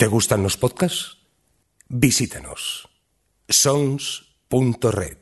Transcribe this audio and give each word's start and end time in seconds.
¿Te 0.00 0.06
gustan 0.06 0.42
los 0.42 0.56
podcasts? 0.56 1.18
Visítanos. 1.90 2.88
sons.red. 3.46 5.18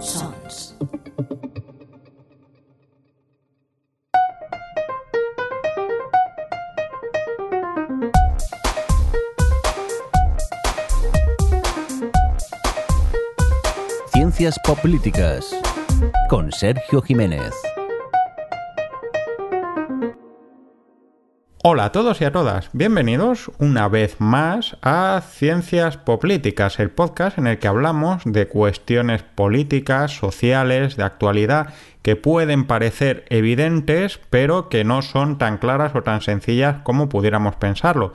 Sons. 0.00 0.76
Ciencias 14.12 14.58
Políticas 14.82 15.54
con 16.28 16.50
Sergio 16.50 17.02
Jiménez. 17.02 17.54
Hola 21.60 21.86
a 21.86 21.92
todos 21.92 22.20
y 22.20 22.24
a 22.24 22.30
todas, 22.30 22.70
bienvenidos 22.72 23.50
una 23.58 23.88
vez 23.88 24.20
más 24.20 24.76
a 24.80 25.20
Ciencias 25.28 25.96
Políticas, 25.96 26.78
el 26.78 26.92
podcast 26.92 27.36
en 27.36 27.48
el 27.48 27.58
que 27.58 27.66
hablamos 27.66 28.22
de 28.24 28.46
cuestiones 28.46 29.24
políticas, 29.24 30.12
sociales, 30.12 30.96
de 30.96 31.02
actualidad 31.02 31.74
que 32.02 32.14
pueden 32.14 32.64
parecer 32.68 33.24
evidentes, 33.28 34.20
pero 34.30 34.68
que 34.68 34.84
no 34.84 35.02
son 35.02 35.36
tan 35.36 35.58
claras 35.58 35.96
o 35.96 36.04
tan 36.04 36.20
sencillas 36.20 36.76
como 36.84 37.08
pudiéramos 37.08 37.56
pensarlo. 37.56 38.12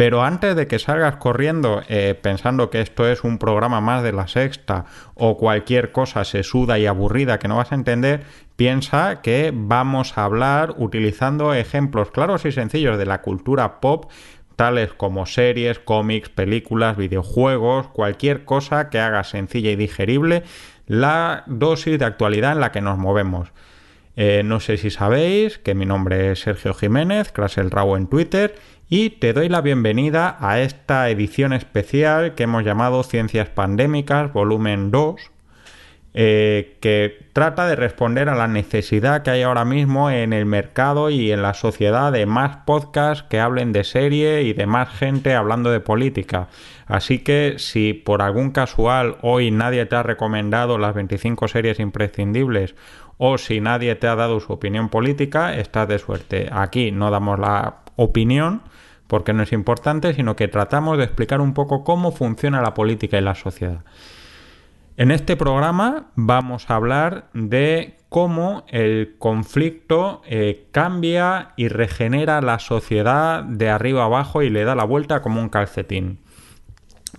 Pero 0.00 0.22
antes 0.22 0.56
de 0.56 0.66
que 0.66 0.78
salgas 0.78 1.16
corriendo 1.16 1.82
eh, 1.86 2.18
pensando 2.18 2.70
que 2.70 2.80
esto 2.80 3.06
es 3.06 3.22
un 3.22 3.36
programa 3.36 3.82
más 3.82 4.02
de 4.02 4.12
la 4.12 4.28
sexta 4.28 4.86
o 5.12 5.36
cualquier 5.36 5.92
cosa 5.92 6.24
sesuda 6.24 6.78
y 6.78 6.86
aburrida 6.86 7.38
que 7.38 7.48
no 7.48 7.56
vas 7.56 7.70
a 7.70 7.74
entender, 7.74 8.22
piensa 8.56 9.20
que 9.20 9.52
vamos 9.54 10.16
a 10.16 10.24
hablar 10.24 10.72
utilizando 10.78 11.52
ejemplos 11.52 12.12
claros 12.12 12.46
y 12.46 12.52
sencillos 12.52 12.96
de 12.96 13.04
la 13.04 13.20
cultura 13.20 13.78
pop 13.82 14.10
tales 14.56 14.94
como 14.94 15.26
series, 15.26 15.78
cómics, 15.78 16.30
películas, 16.30 16.96
videojuegos, 16.96 17.88
cualquier 17.88 18.46
cosa 18.46 18.88
que 18.88 19.00
haga 19.00 19.22
sencilla 19.22 19.70
y 19.70 19.76
digerible 19.76 20.44
la 20.86 21.44
dosis 21.46 21.98
de 21.98 22.06
actualidad 22.06 22.52
en 22.52 22.60
la 22.60 22.72
que 22.72 22.80
nos 22.80 22.96
movemos. 22.96 23.52
Eh, 24.16 24.42
no 24.44 24.60
sé 24.60 24.76
si 24.76 24.90
sabéis 24.90 25.58
que 25.58 25.74
mi 25.74 25.86
nombre 25.86 26.32
es 26.32 26.40
Sergio 26.40 26.74
Jiménez, 26.74 27.32
el 27.56 27.70
Rao 27.70 27.96
en 27.96 28.06
Twitter, 28.06 28.54
y 28.92 29.10
te 29.10 29.32
doy 29.32 29.48
la 29.48 29.60
bienvenida 29.60 30.36
a 30.40 30.60
esta 30.60 31.08
edición 31.10 31.52
especial 31.52 32.34
que 32.34 32.42
hemos 32.42 32.64
llamado 32.64 33.04
Ciencias 33.04 33.48
Pandémicas, 33.48 34.32
volumen 34.32 34.90
2, 34.90 35.14
eh, 36.12 36.76
que 36.80 37.28
trata 37.32 37.68
de 37.68 37.76
responder 37.76 38.28
a 38.28 38.34
la 38.34 38.48
necesidad 38.48 39.22
que 39.22 39.30
hay 39.30 39.42
ahora 39.42 39.64
mismo 39.64 40.10
en 40.10 40.32
el 40.32 40.44
mercado 40.44 41.08
y 41.08 41.30
en 41.30 41.40
la 41.40 41.54
sociedad 41.54 42.10
de 42.10 42.26
más 42.26 42.64
podcasts 42.66 43.24
que 43.30 43.38
hablen 43.38 43.72
de 43.72 43.84
serie 43.84 44.42
y 44.42 44.54
de 44.54 44.66
más 44.66 44.88
gente 44.88 45.36
hablando 45.36 45.70
de 45.70 45.78
política. 45.78 46.48
Así 46.86 47.20
que 47.20 47.54
si 47.58 47.94
por 47.94 48.22
algún 48.22 48.50
casual 48.50 49.18
hoy 49.22 49.52
nadie 49.52 49.86
te 49.86 49.94
ha 49.94 50.02
recomendado 50.02 50.78
las 50.78 50.96
25 50.96 51.46
series 51.46 51.78
imprescindibles 51.78 52.74
o 53.18 53.38
si 53.38 53.60
nadie 53.60 53.94
te 53.94 54.08
ha 54.08 54.16
dado 54.16 54.40
su 54.40 54.52
opinión 54.52 54.88
política, 54.88 55.54
estás 55.54 55.86
de 55.86 56.00
suerte. 56.00 56.48
Aquí 56.50 56.90
no 56.90 57.12
damos 57.12 57.38
la 57.38 57.82
opinión 58.00 58.62
porque 59.06 59.32
no 59.32 59.42
es 59.42 59.52
importante, 59.52 60.14
sino 60.14 60.36
que 60.36 60.48
tratamos 60.48 60.96
de 60.96 61.04
explicar 61.04 61.40
un 61.40 61.52
poco 61.52 61.82
cómo 61.82 62.12
funciona 62.12 62.62
la 62.62 62.74
política 62.74 63.18
y 63.18 63.22
la 63.22 63.34
sociedad. 63.34 63.84
En 64.96 65.10
este 65.10 65.36
programa 65.36 66.06
vamos 66.14 66.70
a 66.70 66.76
hablar 66.76 67.28
de 67.34 67.96
cómo 68.08 68.64
el 68.68 69.16
conflicto 69.18 70.22
eh, 70.26 70.66
cambia 70.70 71.54
y 71.56 71.68
regenera 71.68 72.40
la 72.40 72.58
sociedad 72.58 73.42
de 73.42 73.68
arriba 73.68 74.04
abajo 74.04 74.42
y 74.42 74.50
le 74.50 74.64
da 74.64 74.74
la 74.74 74.84
vuelta 74.84 75.22
como 75.22 75.40
un 75.40 75.48
calcetín. 75.48 76.20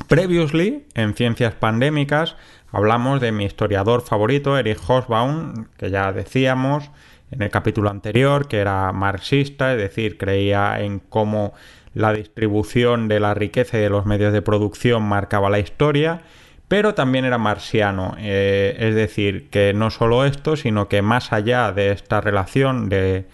Previously, 0.07 0.85
en 0.93 1.13
Ciencias 1.13 1.55
Pandémicas, 1.55 2.37
hablamos 2.71 3.19
de 3.19 3.31
mi 3.31 3.45
historiador 3.45 4.01
favorito, 4.01 4.57
Erich 4.57 4.79
Hobsbawm, 4.79 5.65
que 5.77 5.89
ya 5.89 6.13
decíamos 6.13 6.89
en 7.31 7.41
el 7.41 7.49
capítulo 7.49 7.89
anterior, 7.89 8.47
que 8.47 8.57
era 8.57 8.91
marxista, 8.91 9.73
es 9.73 9.77
decir, 9.77 10.17
creía 10.17 10.81
en 10.81 10.99
cómo 10.99 11.53
la 11.93 12.13
distribución 12.13 13.07
de 13.07 13.19
la 13.19 13.33
riqueza 13.33 13.77
y 13.77 13.81
de 13.81 13.89
los 13.89 14.05
medios 14.05 14.33
de 14.33 14.41
producción 14.41 15.03
marcaba 15.03 15.49
la 15.49 15.59
historia, 15.59 16.21
pero 16.67 16.93
también 16.93 17.25
era 17.25 17.37
marxiano, 17.37 18.15
eh, 18.17 18.75
es 18.79 18.95
decir, 18.95 19.49
que 19.49 19.73
no 19.73 19.89
solo 19.89 20.25
esto, 20.25 20.55
sino 20.55 20.87
que 20.87 21.01
más 21.01 21.33
allá 21.33 21.71
de 21.71 21.91
esta 21.91 22.21
relación 22.21 22.87
de 22.87 23.25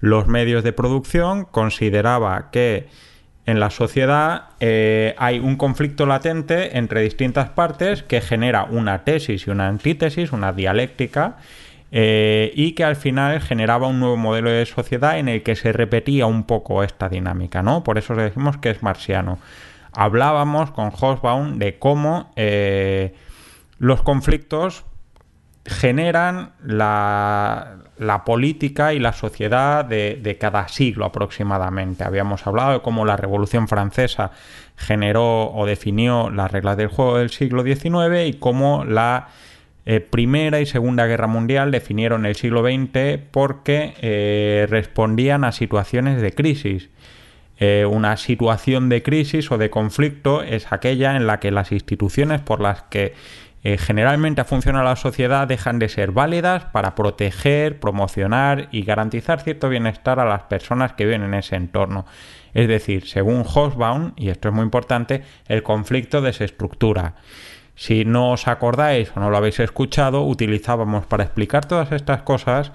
los 0.00 0.26
medios 0.26 0.64
de 0.64 0.72
producción, 0.72 1.44
consideraba 1.44 2.50
que 2.50 2.88
en 3.46 3.60
la 3.60 3.70
sociedad 3.70 4.50
eh, 4.60 5.14
hay 5.18 5.38
un 5.38 5.56
conflicto 5.56 6.06
latente 6.06 6.76
entre 6.76 7.00
distintas 7.02 7.48
partes 7.48 8.02
que 8.02 8.20
genera 8.20 8.64
una 8.64 9.04
tesis 9.04 9.46
y 9.46 9.50
una 9.50 9.68
antítesis, 9.68 10.32
una 10.32 10.52
dialéctica, 10.52 11.38
eh, 11.94 12.50
y 12.54 12.72
que 12.72 12.84
al 12.84 12.96
final 12.96 13.38
generaba 13.42 13.86
un 13.86 14.00
nuevo 14.00 14.16
modelo 14.16 14.50
de 14.50 14.64
sociedad 14.64 15.18
en 15.18 15.28
el 15.28 15.42
que 15.42 15.54
se 15.56 15.72
repetía 15.72 16.24
un 16.24 16.44
poco 16.44 16.82
esta 16.82 17.10
dinámica, 17.10 17.62
¿no? 17.62 17.84
Por 17.84 17.98
eso 17.98 18.14
decimos 18.14 18.56
que 18.56 18.70
es 18.70 18.82
marxiano. 18.82 19.38
Hablábamos 19.92 20.70
con 20.70 20.90
Hobsbawm 20.90 21.58
de 21.58 21.78
cómo 21.78 22.32
eh, 22.34 23.14
los 23.78 24.00
conflictos 24.00 24.86
generan 25.66 26.52
la, 26.64 27.76
política 28.24 28.94
y 28.94 28.98
la 28.98 29.12
sociedad 29.12 29.84
de, 29.84 30.18
de, 30.20 30.38
cada 30.38 30.68
siglo 30.68 31.04
aproximadamente. 31.04 32.04
Habíamos 32.04 32.46
hablado 32.46 32.72
de 32.72 32.80
cómo 32.80 33.04
la 33.04 33.18
Revolución 33.18 33.68
Francesa 33.68 34.30
generó 34.76 35.52
o 35.52 35.66
definió 35.66 36.30
las 36.30 36.50
reglas 36.50 36.78
del 36.78 36.88
juego 36.88 37.18
del 37.18 37.28
siglo 37.28 37.62
XIX 37.62 38.26
y 38.26 38.32
cómo 38.32 38.86
la 38.86 39.28
eh, 39.84 40.00
Primera 40.00 40.60
y 40.60 40.66
Segunda 40.66 41.06
Guerra 41.06 41.26
Mundial 41.26 41.70
definieron 41.72 42.24
el 42.24 42.36
siglo 42.36 42.62
XX 42.62 43.18
porque 43.30 43.94
eh, 44.00 44.66
respondían 44.68 45.44
a 45.44 45.52
situaciones 45.52 46.22
de 46.22 46.32
crisis. 46.32 46.88
Eh, 47.58 47.84
una 47.88 48.16
situación 48.16 48.88
de 48.88 49.02
crisis 49.02 49.50
o 49.50 49.58
de 49.58 49.70
conflicto 49.70 50.42
es 50.42 50.72
aquella 50.72 51.16
en 51.16 51.26
la 51.26 51.40
que 51.40 51.50
las 51.50 51.72
instituciones 51.72 52.40
por 52.40 52.60
las 52.60 52.82
que 52.82 53.14
generalmente 53.64 54.42
funciona 54.42 54.82
la 54.82 54.96
sociedad 54.96 55.46
dejan 55.46 55.78
de 55.78 55.88
ser 55.88 56.10
válidas 56.10 56.64
para 56.64 56.96
proteger, 56.96 57.78
promocionar 57.78 58.66
y 58.72 58.82
garantizar 58.82 59.40
cierto 59.40 59.68
bienestar 59.68 60.18
a 60.18 60.24
las 60.24 60.42
personas 60.42 60.94
que 60.94 61.04
viven 61.04 61.22
en 61.22 61.34
ese 61.34 61.54
entorno. 61.54 62.04
Es 62.54 62.66
decir, 62.66 63.06
según 63.06 63.44
Hobsbawm, 63.44 64.14
y 64.16 64.30
esto 64.30 64.48
es 64.48 64.54
muy 64.54 64.64
importante, 64.64 65.22
el 65.46 65.62
conflicto 65.62 66.20
desestructura. 66.20 67.14
Si 67.74 68.04
no 68.04 68.32
os 68.32 68.48
acordáis 68.48 69.12
o 69.16 69.20
no 69.20 69.30
lo 69.30 69.36
habéis 69.36 69.60
escuchado, 69.60 70.24
utilizábamos 70.26 71.06
para 71.06 71.24
explicar 71.24 71.64
todas 71.64 71.90
estas 71.92 72.22
cosas 72.22 72.72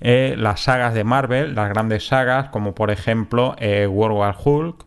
eh, 0.00 0.34
las 0.38 0.60
sagas 0.60 0.94
de 0.94 1.04
Marvel, 1.04 1.54
las 1.54 1.68
grandes 1.68 2.06
sagas, 2.06 2.48
como 2.48 2.74
por 2.74 2.90
ejemplo 2.90 3.54
eh, 3.58 3.86
World 3.86 4.16
War 4.16 4.36
Hulk 4.42 4.86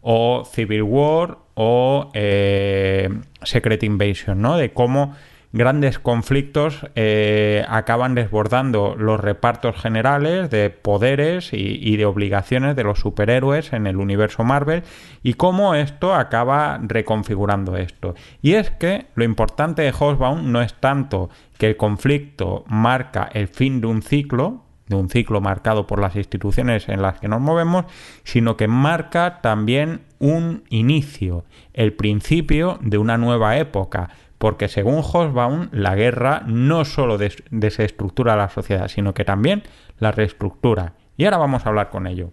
o 0.00 0.44
Civil 0.44 0.82
War 0.82 1.38
o 1.54 2.10
eh, 2.14 3.08
Secret 3.42 3.82
Invasion, 3.82 4.40
¿no? 4.40 4.56
De 4.56 4.72
cómo 4.72 5.14
grandes 5.54 6.00
conflictos 6.00 6.84
eh, 6.96 7.64
acaban 7.68 8.16
desbordando 8.16 8.96
los 8.98 9.20
repartos 9.20 9.76
generales 9.76 10.50
de 10.50 10.68
poderes 10.68 11.50
y, 11.52 11.96
de 11.96 12.04
obligaciones 12.06 12.74
de 12.74 12.82
los 12.82 12.98
superhéroes 12.98 13.72
en 13.72 13.86
el 13.86 13.98
universo 13.98 14.42
Marvel 14.42 14.82
y 15.22 15.34
cómo 15.34 15.76
esto 15.76 16.12
acaba 16.12 16.80
reconfigurando 16.82 17.76
esto. 17.76 18.16
Y 18.42 18.54
es 18.54 18.72
que 18.72 19.06
lo 19.14 19.22
importante 19.22 19.82
de 19.82 19.92
Hobsbawm 19.92 20.50
no 20.50 20.60
es 20.60 20.74
tanto 20.74 21.30
que 21.56 21.68
el 21.68 21.76
conflicto 21.76 22.64
marca 22.66 23.30
el 23.32 23.46
fin 23.46 23.80
de 23.80 23.86
un 23.86 24.02
ciclo, 24.02 24.64
de 24.88 24.96
un 24.96 25.08
ciclo 25.08 25.40
marcado 25.40 25.86
por 25.86 26.00
las 26.00 26.16
instituciones 26.16 26.88
en 26.88 27.00
las 27.00 27.20
que 27.20 27.28
nos 27.28 27.40
movemos, 27.40 27.84
sino 28.24 28.56
que 28.56 28.66
marca 28.66 29.40
también 29.40 30.00
un 30.18 30.64
inicio, 30.68 31.44
el 31.74 31.92
principio 31.92 32.80
de 32.82 32.98
una 32.98 33.18
nueva 33.18 33.56
época, 33.56 34.10
porque 34.44 34.68
según 34.68 35.00
Hobsbawm, 35.00 35.70
la 35.72 35.94
guerra 35.94 36.42
no 36.44 36.84
solo 36.84 37.16
desestructura 37.16 38.36
la 38.36 38.50
sociedad, 38.50 38.88
sino 38.88 39.14
que 39.14 39.24
también 39.24 39.62
la 39.98 40.12
reestructura. 40.12 40.92
Y 41.16 41.24
ahora 41.24 41.38
vamos 41.38 41.64
a 41.64 41.70
hablar 41.70 41.88
con 41.88 42.06
ello. 42.06 42.30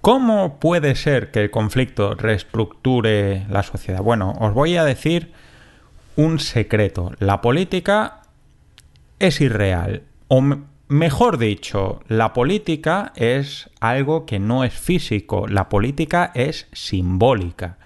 ¿Cómo 0.00 0.58
puede 0.58 0.94
ser 0.94 1.30
que 1.30 1.42
el 1.42 1.50
conflicto 1.50 2.14
reestructure 2.14 3.44
la 3.50 3.62
sociedad? 3.62 4.00
Bueno, 4.00 4.32
os 4.40 4.54
voy 4.54 4.78
a 4.78 4.84
decir 4.84 5.34
un 6.16 6.38
secreto. 6.38 7.12
La 7.18 7.42
política 7.42 8.22
es 9.18 9.42
irreal. 9.42 10.04
Mejor 10.88 11.36
dicho, 11.36 12.00
la 12.08 12.32
política 12.32 13.12
es 13.14 13.68
algo 13.78 14.24
que 14.24 14.38
no 14.38 14.64
es 14.64 14.72
físico, 14.72 15.46
la 15.46 15.68
política 15.68 16.32
es 16.34 16.66
simbólica. 16.72 17.76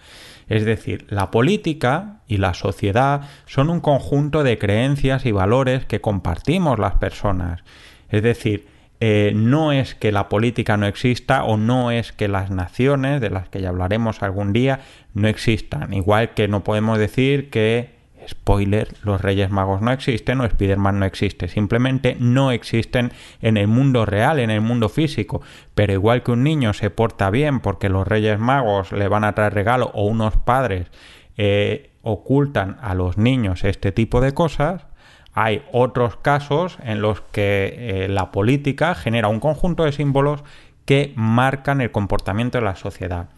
Es 0.48 0.64
decir, 0.64 1.06
la 1.08 1.32
política 1.32 2.20
y 2.28 2.36
la 2.36 2.54
sociedad 2.54 3.22
son 3.46 3.70
un 3.70 3.80
conjunto 3.80 4.44
de 4.44 4.56
creencias 4.56 5.26
y 5.26 5.32
valores 5.32 5.84
que 5.84 6.00
compartimos 6.00 6.78
las 6.78 6.94
personas. 6.94 7.64
Es 8.08 8.22
decir, 8.22 8.68
eh, 9.00 9.32
no 9.34 9.72
es 9.72 9.96
que 9.96 10.12
la 10.12 10.28
política 10.28 10.76
no 10.76 10.86
exista 10.86 11.42
o 11.42 11.56
no 11.56 11.90
es 11.90 12.12
que 12.12 12.28
las 12.28 12.52
naciones, 12.52 13.20
de 13.20 13.30
las 13.30 13.48
que 13.48 13.60
ya 13.60 13.70
hablaremos 13.70 14.22
algún 14.22 14.52
día, 14.52 14.78
no 15.12 15.26
existan. 15.26 15.92
Igual 15.92 16.34
que 16.34 16.46
no 16.46 16.62
podemos 16.62 16.98
decir 16.98 17.50
que, 17.50 18.01
spoiler, 18.28 18.88
los 19.02 19.20
Reyes 19.20 19.50
Magos 19.50 19.80
no 19.80 19.92
existen 19.92 20.40
o 20.40 20.44
Spider-Man 20.44 20.98
no 20.98 21.06
existe. 21.06 21.48
Simplemente 21.48 22.16
no 22.18 22.50
existen 22.50 23.12
en 23.40 23.56
el 23.56 23.68
mundo 23.68 24.06
real, 24.06 24.38
en 24.38 24.50
el 24.50 24.60
mundo 24.60 24.88
físico. 24.88 25.42
Pero 25.74 25.92
igual 25.92 26.22
que 26.22 26.32
un 26.32 26.42
niño 26.42 26.72
se 26.72 26.90
porta 26.90 27.30
bien 27.30 27.60
porque 27.60 27.88
los 27.88 28.06
Reyes 28.06 28.38
Magos 28.38 28.92
le 28.92 29.08
van 29.08 29.24
a 29.24 29.34
traer 29.34 29.54
regalo 29.54 29.90
o 29.94 30.06
unos 30.06 30.36
padres 30.36 30.90
eh, 31.36 31.90
ocultan 32.02 32.78
a 32.82 32.94
los 32.94 33.16
niños 33.16 33.64
este 33.64 33.92
tipo 33.92 34.20
de 34.20 34.34
cosas, 34.34 34.86
hay 35.32 35.62
otros 35.72 36.16
casos 36.16 36.78
en 36.82 37.00
los 37.00 37.20
que 37.20 37.74
eh, 38.04 38.08
la 38.08 38.30
política 38.32 38.94
genera 38.94 39.28
un 39.28 39.40
conjunto 39.40 39.84
de 39.84 39.92
símbolos 39.92 40.44
que 40.84 41.12
marcan 41.16 41.80
el 41.80 41.90
comportamiento 41.90 42.58
de 42.58 42.64
la 42.64 42.76
sociedad. 42.76 43.28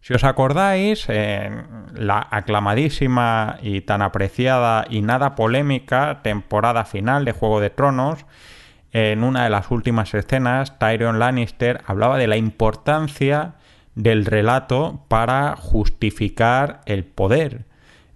Si 0.00 0.14
os 0.14 0.24
acordáis, 0.24 1.08
en 1.08 1.66
la 1.94 2.26
aclamadísima 2.30 3.58
y 3.62 3.80
tan 3.82 4.00
apreciada 4.00 4.86
y 4.88 5.02
nada 5.02 5.34
polémica 5.34 6.20
temporada 6.22 6.84
final 6.84 7.24
de 7.24 7.32
Juego 7.32 7.60
de 7.60 7.70
Tronos, 7.70 8.24
en 8.92 9.22
una 9.22 9.44
de 9.44 9.50
las 9.50 9.70
últimas 9.70 10.14
escenas, 10.14 10.78
Tyrion 10.78 11.18
Lannister 11.18 11.82
hablaba 11.86 12.16
de 12.16 12.26
la 12.26 12.36
importancia 12.36 13.54
del 13.94 14.24
relato 14.24 15.04
para 15.08 15.56
justificar 15.56 16.80
el 16.86 17.04
poder 17.04 17.66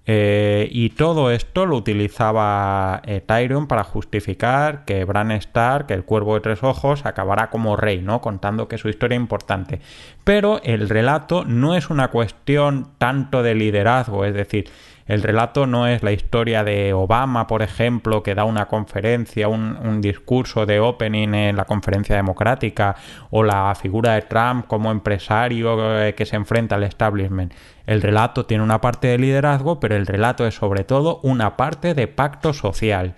eh, 0.05 0.69
y 0.73 0.91
todo 0.91 1.31
esto 1.31 1.65
lo 1.65 1.77
utilizaba 1.77 3.03
eh, 3.05 3.21
Tyrion 3.21 3.69
para 3.69 3.85
justificar 3.85 4.85
que 4.85 5.05
Bran 5.05 5.31
Stark, 5.33 5.87
el 5.91 6.05
cuervo 6.05 6.35
de 6.35 6.41
tres 6.41 6.63
ojos, 6.65 7.07
acabará 7.07 7.51
como 7.51 7.77
rey, 7.77 8.01
¿no? 8.03 8.21
Contando 8.21 8.67
que 8.67 8.79
su 8.79 8.89
historia 8.89 9.17
es 9.17 9.21
importante. 9.21 9.81
Pero 10.25 10.61
el 10.65 10.89
relato 10.89 11.45
no 11.45 11.77
es 11.77 11.89
una 11.89 12.09
cuestión 12.09 12.89
tanto 12.99 13.43
de 13.43 13.55
liderazgo, 13.55 14.25
es 14.25 14.35
decir, 14.35 14.69
el 15.07 15.23
relato 15.23 15.67
no 15.67 15.87
es 15.87 16.03
la 16.03 16.13
historia 16.13 16.65
de 16.65 16.93
Obama, 16.93 17.47
por 17.47 17.63
ejemplo, 17.63 18.23
que 18.23 18.35
da 18.35 18.45
una 18.45 18.67
conferencia, 18.67 19.49
un, 19.49 20.01
discurso 20.01 20.67
de 20.67 20.81
opening 20.81 21.35
en 21.35 21.57
la 21.57 21.65
conferencia 21.65 22.17
democrática, 22.17 22.97
o 23.31 23.43
la 23.43 23.75
figura 23.75 24.15
de 24.15 24.23
Trump 24.23 24.67
como 24.67 24.91
empresario 24.91 26.01
eh, 26.01 26.15
que 26.15 26.27
se 26.27 26.37
enfrenta 26.37 26.77
al 26.77 26.85
establishment. 26.85 27.53
El 27.87 28.03
relato 28.03 28.47
tiene 28.47 28.65
una 28.65 28.81
parte 28.81 29.09
de 29.09 29.19
liderazgo, 29.19 29.81
pero 29.81 29.97
el 29.97 30.07
relato 30.07 30.47
es 30.47 30.55
sobre 30.55 30.85
todo 30.85 31.21
una 31.23 31.57
parte 31.57 31.95
de 31.95 32.09
pacto 32.09 32.53
social. 32.53 33.15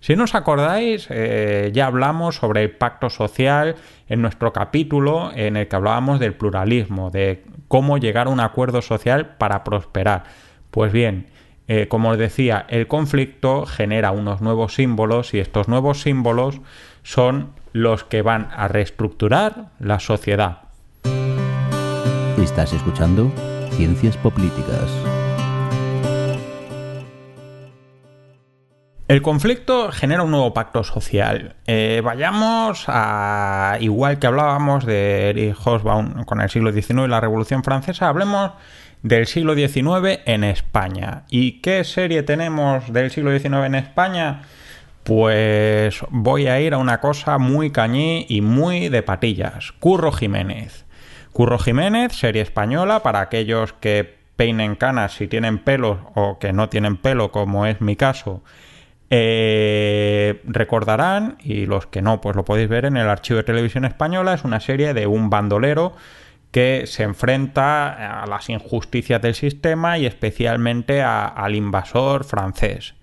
Si 0.00 0.16
no 0.16 0.24
acordáis, 0.32 1.06
eh, 1.10 1.70
ya 1.72 1.86
hablamos 1.86 2.34
sobre 2.34 2.64
el 2.64 2.72
pacto 2.72 3.08
social 3.08 3.76
en 4.08 4.20
nuestro 4.20 4.52
capítulo 4.52 5.30
en 5.32 5.56
el 5.56 5.68
que 5.68 5.76
hablábamos 5.76 6.18
del 6.18 6.34
pluralismo, 6.34 7.10
de 7.10 7.44
cómo 7.68 7.98
llegar 7.98 8.26
a 8.26 8.30
un 8.30 8.40
acuerdo 8.40 8.82
social 8.82 9.36
para 9.38 9.62
prosperar. 9.62 10.24
Pues 10.72 10.90
bien, 10.90 11.26
eh, 11.68 11.86
como 11.86 12.08
os 12.08 12.18
decía, 12.18 12.64
el 12.70 12.88
conflicto 12.88 13.66
genera 13.66 14.10
unos 14.10 14.40
nuevos 14.40 14.74
símbolos 14.74 15.34
y 15.34 15.38
estos 15.38 15.68
nuevos 15.68 16.00
símbolos 16.00 16.62
son 17.02 17.52
los 17.74 18.04
que 18.04 18.22
van 18.22 18.48
a 18.56 18.68
reestructurar 18.68 19.66
la 19.78 20.00
sociedad. 20.00 20.62
Estás 22.38 22.72
escuchando 22.72 23.30
Ciencias 23.72 24.16
Políticas. 24.16 24.90
El 29.08 29.20
conflicto 29.20 29.92
genera 29.92 30.22
un 30.22 30.30
nuevo 30.30 30.54
pacto 30.54 30.84
social. 30.84 31.56
Eh, 31.66 32.00
vayamos 32.02 32.84
a, 32.88 33.76
igual 33.80 34.18
que 34.18 34.26
hablábamos 34.26 34.86
de 34.86 35.28
Erich 35.28 35.54
Hobsbawm 35.54 36.24
con 36.24 36.40
el 36.40 36.48
siglo 36.48 36.72
XIX 36.72 37.02
y 37.04 37.08
la 37.08 37.20
Revolución 37.20 37.62
Francesa, 37.62 38.08
hablemos 38.08 38.52
del 39.02 39.26
siglo 39.26 39.54
XIX 39.54 40.20
en 40.26 40.44
España. 40.44 41.24
¿Y 41.28 41.60
qué 41.60 41.84
serie 41.84 42.22
tenemos 42.22 42.92
del 42.92 43.10
siglo 43.10 43.36
XIX 43.36 43.66
en 43.66 43.74
España? 43.74 44.42
Pues 45.02 46.00
voy 46.10 46.46
a 46.46 46.60
ir 46.60 46.74
a 46.74 46.78
una 46.78 47.00
cosa 47.00 47.38
muy 47.38 47.70
cañí 47.70 48.26
y 48.28 48.40
muy 48.40 48.88
de 48.88 49.02
patillas. 49.02 49.72
Curro 49.72 50.12
Jiménez. 50.12 50.84
Curro 51.32 51.58
Jiménez, 51.58 52.12
serie 52.12 52.42
española 52.42 53.02
para 53.02 53.20
aquellos 53.20 53.72
que 53.72 54.22
peinen 54.36 54.76
canas 54.76 55.14
si 55.14 55.26
tienen 55.28 55.58
pelo 55.58 56.10
o 56.14 56.38
que 56.38 56.52
no 56.52 56.68
tienen 56.68 56.96
pelo, 56.96 57.32
como 57.32 57.66
es 57.66 57.80
mi 57.80 57.96
caso. 57.96 58.42
Eh, 59.10 60.40
recordarán, 60.44 61.36
y 61.42 61.66
los 61.66 61.86
que 61.86 62.00
no, 62.00 62.20
pues 62.20 62.36
lo 62.36 62.44
podéis 62.44 62.68
ver 62.68 62.84
en 62.84 62.96
el 62.96 63.08
archivo 63.08 63.38
de 63.38 63.44
televisión 63.44 63.84
española, 63.84 64.34
es 64.34 64.44
una 64.44 64.60
serie 64.60 64.94
de 64.94 65.06
un 65.06 65.28
bandolero 65.28 65.94
que 66.52 66.84
se 66.86 67.02
enfrenta 67.02 68.22
a 68.22 68.26
las 68.26 68.48
injusticias 68.50 69.20
del 69.20 69.34
sistema 69.34 69.98
y 69.98 70.06
especialmente 70.06 71.02
al 71.02 71.56
invasor 71.56 72.24
francés. 72.24 72.94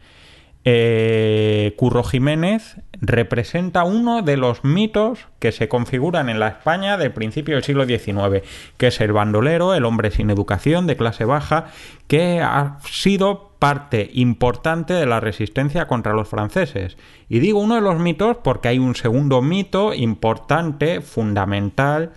Eh, 0.65 1.73
Curro 1.77 2.03
Jiménez 2.03 2.75
representa 3.01 3.85
uno 3.85 4.21
de 4.21 4.37
los 4.37 4.63
mitos 4.63 5.27
que 5.39 5.51
se 5.51 5.67
configuran 5.67 6.29
en 6.29 6.39
la 6.39 6.49
España 6.49 6.97
del 6.97 7.11
principio 7.11 7.55
del 7.55 7.63
siglo 7.63 7.85
XIX, 7.85 8.47
que 8.77 8.87
es 8.87 9.01
el 9.01 9.13
bandolero, 9.13 9.73
el 9.73 9.85
hombre 9.85 10.11
sin 10.11 10.29
educación, 10.29 10.85
de 10.85 10.97
clase 10.97 11.25
baja, 11.25 11.67
que 12.07 12.41
ha 12.41 12.77
sido 12.85 13.51
parte 13.57 14.11
importante 14.13 14.93
de 14.93 15.05
la 15.05 15.21
resistencia 15.21 15.87
contra 15.87 16.13
los 16.13 16.27
franceses. 16.27 16.97
Y 17.29 17.39
digo 17.39 17.59
uno 17.59 17.75
de 17.75 17.81
los 17.81 17.97
mitos 17.97 18.37
porque 18.43 18.67
hay 18.67 18.79
un 18.79 18.95
segundo 18.95 19.41
mito 19.41 19.93
importante, 19.93 21.01
fundamental, 21.01 22.11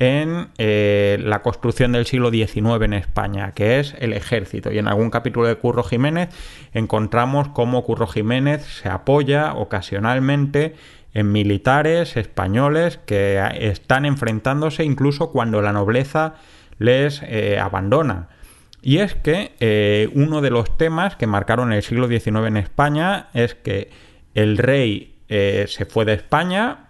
en 0.00 0.48
eh, 0.56 1.18
la 1.22 1.42
construcción 1.42 1.92
del 1.92 2.06
siglo 2.06 2.30
XIX 2.30 2.82
en 2.82 2.94
España, 2.94 3.52
que 3.52 3.78
es 3.78 3.94
el 3.98 4.14
ejército. 4.14 4.72
Y 4.72 4.78
en 4.78 4.88
algún 4.88 5.10
capítulo 5.10 5.46
de 5.46 5.56
Curro 5.56 5.84
Jiménez 5.84 6.30
encontramos 6.72 7.48
cómo 7.48 7.84
Curro 7.84 8.06
Jiménez 8.06 8.64
se 8.64 8.88
apoya 8.88 9.52
ocasionalmente 9.54 10.74
en 11.12 11.30
militares 11.30 12.16
españoles 12.16 12.98
que 13.04 13.42
están 13.60 14.06
enfrentándose 14.06 14.84
incluso 14.84 15.30
cuando 15.32 15.60
la 15.60 15.74
nobleza 15.74 16.34
les 16.78 17.22
eh, 17.22 17.58
abandona. 17.60 18.28
Y 18.80 18.98
es 18.98 19.14
que 19.14 19.52
eh, 19.60 20.08
uno 20.14 20.40
de 20.40 20.48
los 20.48 20.78
temas 20.78 21.16
que 21.16 21.26
marcaron 21.26 21.74
el 21.74 21.82
siglo 21.82 22.08
XIX 22.08 22.46
en 22.46 22.56
España 22.56 23.28
es 23.34 23.54
que 23.54 23.90
el 24.34 24.56
rey 24.56 25.08
se 25.28 25.84
fue 25.84 26.04
de 26.04 26.14
España, 26.14 26.89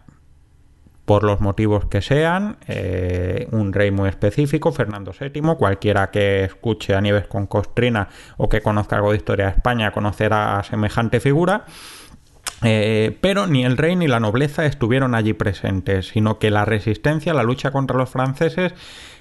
por 1.11 1.25
los 1.25 1.41
motivos 1.41 1.87
que 1.87 2.03
sean, 2.03 2.59
eh, 2.69 3.49
un 3.51 3.73
rey 3.73 3.91
muy 3.91 4.09
específico, 4.09 4.71
Fernando 4.71 5.11
VII, 5.11 5.57
cualquiera 5.59 6.13
que 6.13 6.45
escuche 6.45 6.95
a 6.95 7.01
Nieves 7.01 7.27
con 7.27 7.49
Costrina 7.49 8.07
o 8.37 8.49
que 8.49 8.61
conozca 8.61 8.95
algo 8.95 9.11
de 9.11 9.17
historia 9.17 9.47
de 9.47 9.51
España 9.51 9.91
conocerá 9.91 10.61
a 10.61 10.63
semejante 10.63 11.19
figura. 11.19 11.65
Eh, 12.63 13.19
pero 13.21 13.49
ni 13.49 13.65
el 13.65 13.77
rey 13.77 13.97
ni 13.97 14.07
la 14.07 14.21
nobleza 14.21 14.67
estuvieron 14.67 15.17
allí 15.17 15.33
presentes, 15.33 16.07
sino 16.07 16.39
que 16.39 16.53
la 16.53 16.65
resistencia, 16.65 17.35
la 17.35 17.43
lucha 17.43 17.73
contra 17.73 17.97
los 17.97 18.11
franceses, 18.11 18.73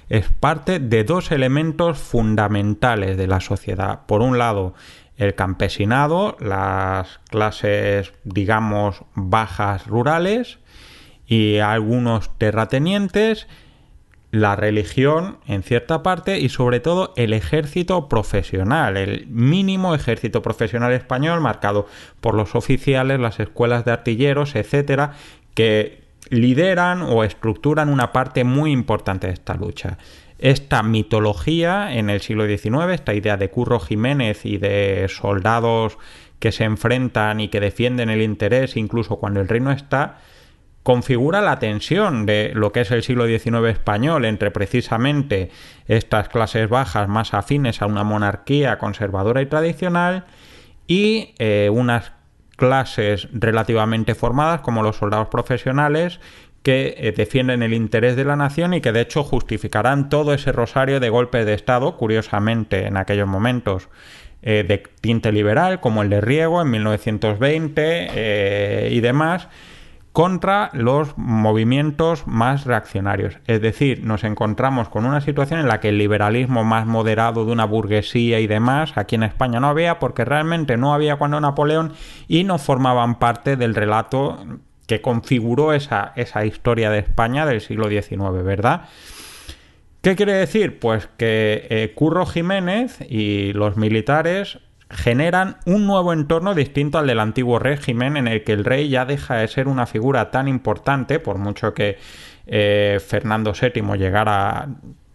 es 0.08 0.28
parte 0.28 0.78
de 0.78 1.02
dos 1.02 1.32
elementos 1.32 1.98
fundamentales 1.98 3.16
de 3.16 3.26
la 3.26 3.40
sociedad. 3.40 4.02
Por 4.06 4.22
un 4.22 4.38
lado, 4.38 4.74
el 5.16 5.34
campesinado, 5.34 6.36
las 6.38 7.18
clases, 7.28 8.12
digamos, 8.22 9.02
bajas 9.16 9.88
rurales, 9.88 10.60
y 11.30 11.58
algunos 11.58 12.36
terratenientes, 12.38 13.46
la 14.32 14.56
religión 14.56 15.38
en 15.46 15.62
cierta 15.62 16.02
parte 16.02 16.40
y 16.40 16.48
sobre 16.48 16.80
todo 16.80 17.14
el 17.16 17.32
ejército 17.32 18.08
profesional, 18.08 18.96
el 18.96 19.28
mínimo 19.28 19.94
ejército 19.94 20.42
profesional 20.42 20.92
español 20.92 21.40
marcado 21.40 21.86
por 22.20 22.34
los 22.34 22.56
oficiales, 22.56 23.20
las 23.20 23.38
escuelas 23.38 23.84
de 23.84 23.92
artilleros, 23.92 24.56
etcétera, 24.56 25.12
que 25.54 26.02
lideran 26.30 27.02
o 27.02 27.22
estructuran 27.22 27.90
una 27.90 28.10
parte 28.10 28.42
muy 28.42 28.72
importante 28.72 29.28
de 29.28 29.34
esta 29.34 29.54
lucha. 29.54 29.98
Esta 30.40 30.82
mitología 30.82 31.94
en 31.94 32.10
el 32.10 32.22
siglo 32.22 32.44
XIX, 32.44 32.92
esta 32.92 33.14
idea 33.14 33.36
de 33.36 33.50
Curro 33.50 33.78
Jiménez 33.78 34.44
y 34.44 34.58
de 34.58 35.06
soldados 35.08 35.96
que 36.40 36.50
se 36.50 36.64
enfrentan 36.64 37.38
y 37.38 37.48
que 37.48 37.60
defienden 37.60 38.10
el 38.10 38.20
interés 38.20 38.76
incluso 38.76 39.16
cuando 39.16 39.40
el 39.40 39.46
reino 39.46 39.70
está, 39.70 40.18
configura 40.82 41.40
la 41.40 41.58
tensión 41.58 42.26
de 42.26 42.52
lo 42.54 42.72
que 42.72 42.80
es 42.80 42.90
el 42.90 43.02
siglo 43.02 43.26
XIX 43.26 43.68
español 43.68 44.24
entre 44.24 44.50
precisamente 44.50 45.50
estas 45.86 46.28
clases 46.28 46.68
bajas 46.68 47.08
más 47.08 47.34
afines 47.34 47.82
a 47.82 47.86
una 47.86 48.04
monarquía 48.04 48.78
conservadora 48.78 49.42
y 49.42 49.46
tradicional 49.46 50.24
y 50.86 51.34
eh, 51.38 51.70
unas 51.72 52.12
clases 52.56 53.28
relativamente 53.32 54.14
formadas 54.14 54.60
como 54.60 54.82
los 54.82 54.96
soldados 54.96 55.28
profesionales 55.28 56.20
que 56.62 56.94
eh, 56.98 57.12
defienden 57.12 57.62
el 57.62 57.72
interés 57.72 58.16
de 58.16 58.24
la 58.24 58.36
nación 58.36 58.74
y 58.74 58.80
que 58.80 58.92
de 58.92 59.00
hecho 59.00 59.24
justificarán 59.24 60.08
todo 60.08 60.34
ese 60.34 60.52
rosario 60.52 61.00
de 61.00 61.08
golpes 61.08 61.46
de 61.46 61.54
Estado, 61.54 61.96
curiosamente 61.96 62.86
en 62.86 62.96
aquellos 62.96 63.26
momentos 63.26 63.88
eh, 64.42 64.64
de 64.66 64.82
tinte 65.00 65.32
liberal, 65.32 65.80
como 65.80 66.02
el 66.02 66.10
de 66.10 66.20
Riego 66.20 66.60
en 66.60 66.70
1920 66.70 68.08
eh, 68.14 68.88
y 68.92 69.00
demás, 69.00 69.48
contra 70.12 70.70
los 70.72 71.16
movimientos 71.16 72.26
más 72.26 72.64
reaccionarios. 72.64 73.38
Es 73.46 73.60
decir, 73.60 74.04
nos 74.04 74.24
encontramos 74.24 74.88
con 74.88 75.04
una 75.04 75.20
situación 75.20 75.60
en 75.60 75.68
la 75.68 75.78
que 75.78 75.90
el 75.90 75.98
liberalismo 75.98 76.64
más 76.64 76.86
moderado 76.86 77.44
de 77.44 77.52
una 77.52 77.64
burguesía 77.64 78.40
y 78.40 78.46
demás 78.46 78.92
aquí 78.96 79.14
en 79.14 79.22
España 79.22 79.60
no 79.60 79.68
había 79.68 79.98
porque 80.00 80.24
realmente 80.24 80.76
no 80.76 80.94
había 80.94 81.16
cuando 81.16 81.40
Napoleón 81.40 81.92
y 82.26 82.42
no 82.42 82.58
formaban 82.58 83.18
parte 83.18 83.56
del 83.56 83.74
relato 83.74 84.44
que 84.86 85.00
configuró 85.00 85.72
esa, 85.72 86.12
esa 86.16 86.44
historia 86.44 86.90
de 86.90 86.98
España 86.98 87.46
del 87.46 87.60
siglo 87.60 87.88
XIX, 87.88 88.42
¿verdad? 88.42 88.88
¿Qué 90.02 90.16
quiere 90.16 90.32
decir? 90.32 90.80
Pues 90.80 91.08
que 91.18 91.66
eh, 91.70 91.92
Curro 91.94 92.26
Jiménez 92.26 92.98
y 93.08 93.52
los 93.52 93.76
militares 93.76 94.58
generan 94.90 95.56
un 95.66 95.86
nuevo 95.86 96.12
entorno 96.12 96.54
distinto 96.54 96.98
al 96.98 97.06
del 97.06 97.20
antiguo 97.20 97.58
régimen 97.58 98.16
en 98.16 98.28
el 98.28 98.44
que 98.44 98.52
el 98.52 98.64
rey 98.64 98.88
ya 98.88 99.04
deja 99.04 99.36
de 99.36 99.48
ser 99.48 99.68
una 99.68 99.86
figura 99.86 100.30
tan 100.30 100.48
importante, 100.48 101.20
por 101.20 101.38
mucho 101.38 101.74
que 101.74 101.98
eh, 102.46 102.98
Fernando 103.06 103.52
VII 103.52 103.96
llegara 103.96 104.68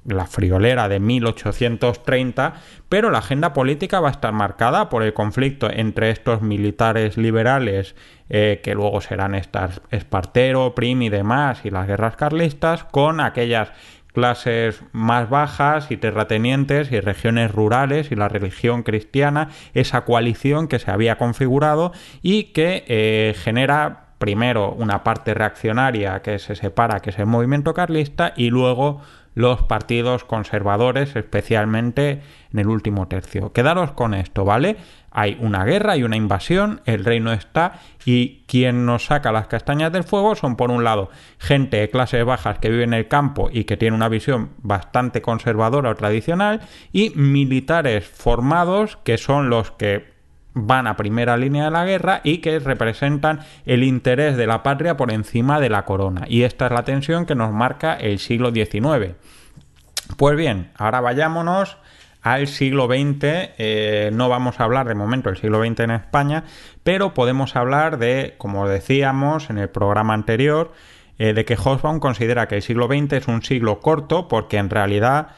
la 0.06 0.28
friolera 0.28 0.88
de 0.88 1.00
1830, 1.00 2.54
pero 2.90 3.10
la 3.10 3.18
agenda 3.18 3.54
política 3.54 4.00
va 4.00 4.10
a 4.10 4.12
estar 4.12 4.32
marcada 4.32 4.88
por 4.90 5.04
el 5.04 5.14
conflicto 5.14 5.70
entre 5.72 6.12
estos 6.12 6.42
militares 6.42 7.18
liberales, 7.18 7.96
eh, 8.30 8.62
que 8.64 8.76
luego 8.76 9.02
serán 9.02 9.36
Espartero, 9.36 10.76
Prim 10.76 11.02
y 11.02 11.10
demás, 11.10 11.62
y 11.64 11.72
las 11.72 11.88
guerras 11.88 12.16
carlistas, 12.16 12.84
con 12.84 13.20
aquellas 13.20 13.72
clases 14.16 14.82
más 14.94 15.30
bajas 15.30 15.92
y 15.92 15.98
terratenientes 15.98 16.92
y 16.92 17.00
regiones 17.00 17.52
rurales 17.52 18.12
y 18.12 18.16
la 18.16 18.30
religión 18.30 18.82
cristiana, 18.82 19.50
esa 19.76 20.06
coalición 20.06 20.68
que 20.68 20.80
se 20.80 20.90
había 20.90 21.20
configurado 21.20 21.92
y 22.24 22.46
que 22.46 22.84
eh, 22.88 23.36
genera 23.38 24.06
primero 24.18 24.72
una 24.72 25.04
parte 25.04 25.36
reaccionaria 25.36 26.24
que 26.24 26.40
se 26.40 26.56
separa, 26.56 27.02
que 27.02 27.12
es 27.12 27.20
el 27.20 27.28
movimiento 27.28 27.76
carlista, 27.76 28.34
y 28.36 28.50
luego 28.50 29.02
los 29.36 29.62
partidos 29.64 30.24
conservadores, 30.24 31.16
especialmente 31.16 32.22
en 32.52 32.60
el 32.60 32.68
último 32.68 33.08
tercio. 33.08 33.52
Quedaros 33.52 33.92
con 33.92 34.14
esto, 34.14 34.46
¿vale? 34.46 34.78
Hay 35.12 35.38
una 35.40 35.64
guerra 35.64 35.96
y 35.96 36.04
una 36.04 36.16
invasión, 36.16 36.82
el 36.86 37.06
reino 37.06 37.32
está 37.32 37.80
y 38.06 38.44
quien 38.48 38.86
nos 38.86 39.06
saca 39.06 39.32
las 39.32 39.48
castañas 39.48 39.92
del 39.92 40.04
fuego 40.04 40.36
son 40.36 40.56
por 40.56 40.72
un 40.72 40.84
lado 40.84 41.10
gente 41.38 41.78
de 41.78 41.90
clases 41.90 42.26
bajas 42.26 42.60
que 42.60 42.70
vive 42.70 42.84
en 42.84 42.94
el 42.94 43.08
campo 43.08 43.50
y 43.52 43.66
que 43.66 43.78
tiene 43.78 43.96
una 43.96 44.10
visión 44.10 44.52
bastante 44.58 45.22
conservadora 45.22 45.92
o 45.92 45.96
tradicional 45.96 46.62
y 46.92 47.12
militares 47.12 48.08
formados 48.08 48.98
que 49.04 49.18
son 49.18 49.50
los 49.50 49.72
que 49.72 50.15
van 50.56 50.88
a 50.88 50.96
primera 50.96 51.38
línea 51.38 51.66
de 51.66 51.72
la 51.72 51.86
guerra 51.86 52.22
y 52.24 52.40
que 52.40 52.58
representan 52.60 53.42
el 53.66 53.84
interés 53.84 54.38
de 54.38 54.48
la 54.48 54.64
patria 54.64 54.98
por 54.98 55.12
encima 55.12 55.60
de 55.60 55.70
la 55.70 55.86
corona. 55.86 56.26
Y 56.28 56.44
esta 56.44 56.66
es 56.66 56.72
la 56.72 56.86
tensión 56.86 57.26
que 57.26 57.36
nos 57.36 57.52
marca 57.52 57.94
el 57.94 58.18
siglo 58.20 58.52
XIX. 58.52 59.16
Pues 60.18 60.38
bien, 60.38 60.72
ahora 60.78 61.02
vayámonos 61.02 61.78
al 62.22 62.48
siglo 62.48 62.88
XX. 62.88 63.24
Eh, 63.58 64.10
no 64.14 64.30
vamos 64.30 64.60
a 64.60 64.64
hablar 64.64 64.88
de 64.88 64.96
momento 64.96 65.30
del 65.30 65.38
siglo 65.38 65.64
XX 65.64 65.82
en 65.82 65.92
España, 65.92 66.46
pero 66.84 67.14
podemos 67.14 67.56
hablar 67.58 68.00
de, 68.00 68.36
como 68.38 68.68
decíamos 68.68 69.50
en 69.50 69.58
el 69.58 69.70
programa 69.70 70.14
anterior, 70.14 70.72
eh, 71.20 71.34
de 71.34 71.44
que 71.44 71.58
Hobsbawm 71.58 72.00
considera 72.00 72.48
que 72.48 72.56
el 72.56 72.62
siglo 72.62 72.88
XX 72.88 73.14
es 73.14 73.28
un 73.28 73.44
siglo 73.44 73.80
corto 73.80 74.30
porque 74.30 74.58
en 74.58 74.70
realidad 74.70 75.30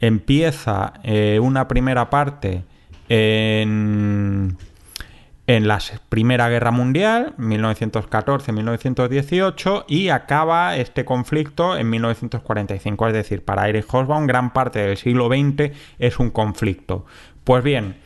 empieza 0.00 0.92
eh, 1.02 1.40
una 1.42 1.68
primera 1.68 2.10
parte 2.10 2.64
en, 3.08 4.56
la 5.46 5.80
Primera 6.08 6.48
Guerra 6.48 6.70
Mundial, 6.70 7.34
1914-1918, 7.38 9.84
y 9.88 10.10
acaba 10.10 10.76
este 10.76 11.04
conflicto 11.04 11.76
en 11.76 11.90
1945. 11.90 13.08
Es 13.08 13.12
decir, 13.12 13.44
para 13.44 13.68
Erich 13.68 13.86
Hobsbawm 13.86 14.26
gran 14.26 14.52
parte 14.52 14.78
del 14.80 14.96
siglo 14.96 15.28
XX 15.28 15.72
es 15.98 16.18
un 16.18 16.30
conflicto. 16.30 17.04
Pues 17.44 17.64
bien, 17.64 17.96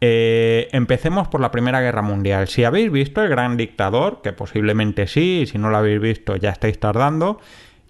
eh, 0.00 0.68
empecemos 0.72 1.28
por 1.28 1.40
la 1.40 1.50
Primera 1.50 1.80
Guerra 1.80 2.02
Mundial. 2.02 2.48
Si 2.48 2.64
habéis 2.64 2.92
visto 2.92 3.22
El 3.22 3.28
Gran 3.28 3.56
Dictador, 3.56 4.20
que 4.22 4.32
posiblemente 4.32 5.08
sí, 5.08 5.40
y 5.42 5.46
si 5.46 5.58
no 5.58 5.70
lo 5.70 5.76
habéis 5.76 6.00
visto 6.00 6.36
ya 6.36 6.50
estáis 6.50 6.78
tardando, 6.78 7.40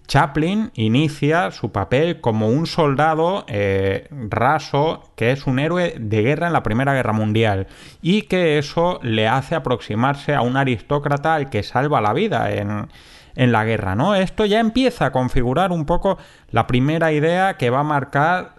Chaplin 0.09 0.71
inicia 0.75 1.51
su 1.51 1.71
papel 1.71 2.23
como 2.23 2.49
un 2.49 2.67
soldado 2.67 3.45
eh, 3.47 4.09
raso 4.11 5.03
que 5.17 5.33
es 5.33 5.47
un 5.47 5.59
héroe 5.59 5.97
de 6.01 6.23
guerra 6.23 6.47
en 6.47 6.55
la 6.55 6.63
Primera 6.63 6.95
Guerra 6.95 7.13
Mundial 7.13 7.67
y 8.01 8.23
que 8.23 8.57
eso 8.59 9.01
le 9.03 9.29
hace 9.29 9.55
aproximarse 9.55 10.35
a 10.35 10.41
un 10.41 10.57
aristócrata 10.57 11.35
al 11.35 11.51
que 11.51 11.63
salva 11.63 12.01
la 12.01 12.15
vida 12.15 12.51
en, 12.51 12.89
la 13.37 13.65
guerra, 13.65 13.95
¿no? 13.95 14.17
Esto 14.17 14.47
ya 14.47 14.59
empieza 14.59 15.07
a 15.07 15.13
configurar 15.13 15.71
un 15.71 15.85
poco 15.85 16.19
la 16.51 16.67
primera 16.67 17.13
idea 17.13 17.57
que 17.57 17.71
va 17.71 17.81
a 17.81 17.85
marcar 17.85 18.55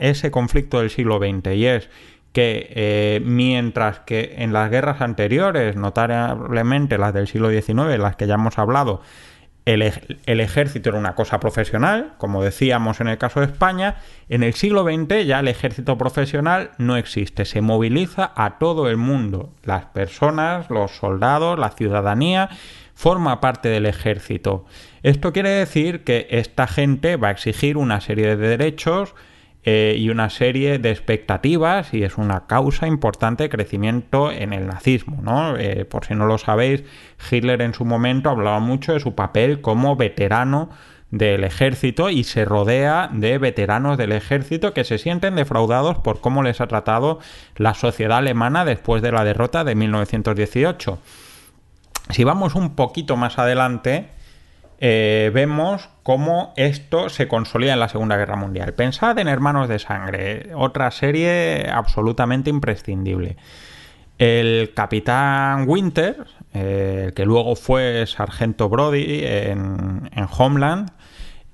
ese 0.00 0.32
conflicto 0.32 0.80
del 0.80 0.90
siglo 0.90 1.18
XX 1.18 1.54
y 1.54 1.66
es 1.66 1.88
que 2.32 2.66
eh, 2.70 3.20
mientras 3.24 4.00
que 4.00 4.34
en 4.38 4.52
las 4.52 4.68
guerras 4.68 5.00
anteriores, 5.00 5.76
notablemente 5.76 6.98
las 6.98 7.14
del 7.14 7.28
siglo 7.28 7.48
XIX, 7.48 7.96
las 7.96 8.16
que 8.16 8.26
ya 8.26 8.34
hemos 8.34 8.58
hablado, 8.58 9.02
el, 9.64 10.40
ejército 10.40 10.90
era 10.90 10.98
una 10.98 11.14
cosa 11.14 11.40
profesional, 11.40 12.12
como 12.18 12.42
decíamos 12.42 13.00
en 13.00 13.08
el 13.08 13.16
caso 13.16 13.40
de 13.40 13.46
España, 13.46 13.96
en 14.28 14.42
el 14.42 14.54
siglo 14.54 14.84
XX 14.84 15.26
ya 15.26 15.40
el 15.40 15.48
ejército 15.48 15.96
profesional 15.96 16.72
no 16.76 16.96
existe, 16.96 17.46
se 17.46 17.62
moviliza 17.62 18.32
a 18.36 18.58
todo 18.58 18.90
el 18.90 18.98
mundo, 18.98 19.50
las 19.62 19.86
personas, 19.86 20.68
los 20.68 20.92
soldados, 20.96 21.58
la 21.58 21.70
ciudadanía, 21.70 22.50
forma 22.94 23.40
parte 23.40 23.70
del 23.70 23.86
ejército. 23.86 24.66
Esto 25.02 25.32
quiere 25.32 25.50
decir 25.50 26.04
que 26.04 26.26
esta 26.30 26.66
gente 26.66 27.16
va 27.16 27.28
a 27.28 27.32
exigir 27.32 27.78
una 27.78 28.00
serie 28.00 28.36
de 28.36 28.48
derechos, 28.48 29.14
eh, 29.66 29.96
y 29.98 30.10
una 30.10 30.28
serie 30.28 30.78
de 30.78 30.90
expectativas 30.90 31.94
y 31.94 32.02
es 32.02 32.18
una 32.18 32.46
causa 32.46 32.86
importante 32.86 33.44
de 33.44 33.48
crecimiento 33.48 34.30
en 34.30 34.52
el 34.52 34.66
nazismo. 34.66 35.20
¿no? 35.22 35.56
Eh, 35.56 35.86
por 35.86 36.04
si 36.04 36.14
no 36.14 36.26
lo 36.26 36.36
sabéis, 36.36 36.84
Hitler 37.30 37.62
en 37.62 37.72
su 37.72 37.86
momento 37.86 38.28
hablaba 38.28 38.60
mucho 38.60 38.92
de 38.92 39.00
su 39.00 39.14
papel 39.14 39.62
como 39.62 39.96
veterano 39.96 40.68
del 41.10 41.44
ejército 41.44 42.10
y 42.10 42.24
se 42.24 42.44
rodea 42.44 43.08
de 43.12 43.38
veteranos 43.38 43.96
del 43.96 44.12
ejército 44.12 44.74
que 44.74 44.84
se 44.84 44.98
sienten 44.98 45.36
defraudados 45.36 45.98
por 45.98 46.20
cómo 46.20 46.42
les 46.42 46.60
ha 46.60 46.66
tratado 46.66 47.20
la 47.56 47.72
sociedad 47.72 48.18
alemana 48.18 48.64
después 48.64 49.00
de 49.00 49.12
la 49.12 49.24
derrota 49.24 49.64
de 49.64 49.76
1918. 49.76 50.98
Si 52.10 52.24
vamos 52.24 52.54
un 52.54 52.74
poquito 52.74 53.16
más 53.16 53.38
adelante, 53.38 54.10
eh, 54.78 55.30
vemos 55.32 55.88
cómo 56.02 56.52
esto 56.56 57.08
se 57.08 57.28
consolida 57.28 57.72
en 57.72 57.80
la 57.80 57.88
Segunda 57.88 58.16
Guerra 58.16 58.36
Mundial. 58.36 58.74
Pensad 58.74 59.18
en 59.18 59.28
Hermanos 59.28 59.68
de 59.68 59.78
Sangre, 59.78 60.50
otra 60.54 60.90
serie 60.90 61.68
absolutamente 61.72 62.50
imprescindible. 62.50 63.36
El 64.18 64.72
capitán 64.74 65.68
Winter, 65.68 66.24
eh, 66.52 67.12
que 67.14 67.24
luego 67.24 67.56
fue 67.56 68.04
sargento 68.06 68.68
Brody 68.68 69.22
en, 69.24 70.10
Homeland, 70.36 70.90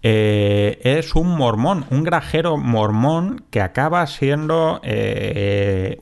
eh, 0.02 0.80
es 0.82 1.14
un 1.14 1.36
mormón, 1.36 1.84
un 1.90 2.04
grajero 2.04 2.56
mormón 2.56 3.44
que 3.50 3.60
acaba 3.60 4.06
siendo 4.06 4.80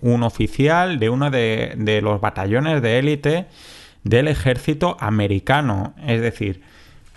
un 0.00 0.22
oficial 0.22 0.98
de 0.98 1.10
uno 1.10 1.30
de 1.30 2.00
los 2.02 2.20
batallones 2.20 2.82
de 2.82 2.98
élite 2.98 3.46
del 4.04 4.28
ejército 4.28 4.96
americano. 5.00 5.94
Es 6.06 6.20
decir, 6.20 6.62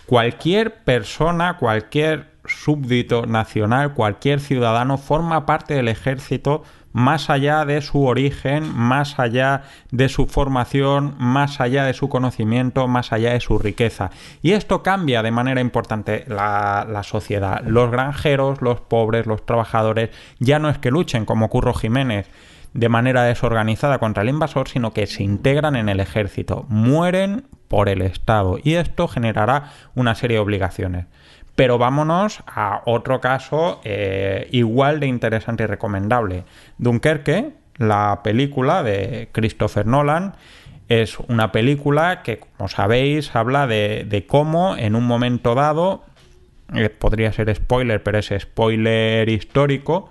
Cualquier 0.06 0.82
persona, 0.84 1.56
cualquier 1.58 2.32
súbdito 2.44 3.26
nacional, 3.26 3.94
cualquier 3.94 4.40
ciudadano 4.40 4.98
forma 4.98 5.46
parte 5.46 5.74
del 5.74 5.88
ejército 5.88 6.64
más 6.92 7.30
allá 7.30 7.64
de 7.64 7.80
su 7.80 8.04
origen, 8.04 8.70
más 8.74 9.18
allá 9.18 9.62
de 9.90 10.08
su 10.08 10.26
formación, 10.26 11.14
más 11.18 11.60
allá 11.60 11.84
de 11.84 11.94
su 11.94 12.08
conocimiento, 12.08 12.86
más 12.86 13.12
allá 13.12 13.32
de 13.32 13.40
su 13.40 13.58
riqueza. 13.58 14.10
Y 14.42 14.52
esto 14.52 14.82
cambia 14.82 15.22
de 15.22 15.30
manera 15.30 15.60
importante 15.60 16.24
la, 16.28 17.02
sociedad. 17.02 17.62
Los 17.64 17.90
granjeros, 17.90 18.60
los 18.60 18.80
pobres, 18.80 19.26
los 19.26 19.44
trabajadores, 19.44 20.10
ya 20.38 20.58
no 20.58 20.68
es 20.68 20.78
que 20.78 20.90
luchen 20.90 21.24
como 21.24 21.48
Curro 21.48 21.74
Jiménez 21.74 22.28
de 22.74 22.88
manera 22.88 23.22
desorganizada 23.24 23.98
contra 23.98 24.22
el 24.22 24.30
invasor, 24.30 24.68
sino 24.68 24.92
que 24.92 25.06
se 25.06 25.22
integran 25.22 25.76
en 25.76 25.88
el 25.88 26.00
ejército, 26.00 26.64
mueren 26.68 27.44
por 27.68 27.88
el 27.88 28.02
Estado 28.02 28.58
y 28.62 28.74
esto 28.74 29.08
generará 29.08 29.70
una 29.94 30.14
serie 30.14 30.36
de 30.36 30.42
obligaciones. 30.42 31.06
Pero 31.54 31.76
vámonos 31.76 32.42
a 32.46 32.82
otro 32.86 33.20
caso 33.20 33.80
eh, 33.84 34.48
igual 34.52 35.00
de 35.00 35.06
interesante 35.06 35.64
y 35.64 35.66
recomendable. 35.66 36.44
Dunkerque, 36.78 37.52
la 37.76 38.20
película 38.22 38.82
de 38.82 39.28
Christopher 39.32 39.86
Nolan, 39.86 40.34
Es 40.88 41.18
una 41.18 41.52
película 41.52 42.22
que, 42.22 42.38
como 42.38 42.68
sabéis, 42.68 43.34
habla 43.34 43.66
de, 43.66 44.24
cómo 44.28 44.76
en 44.76 44.94
un 44.94 45.04
momento 45.04 45.54
dado, 45.54 46.04
eh, 46.74 46.90
podría 46.90 47.32
ser 47.32 47.54
spoiler, 47.54 48.02
pero 48.02 48.18
es 48.18 48.32
spoiler 48.38 49.28
histórico, 49.28 50.10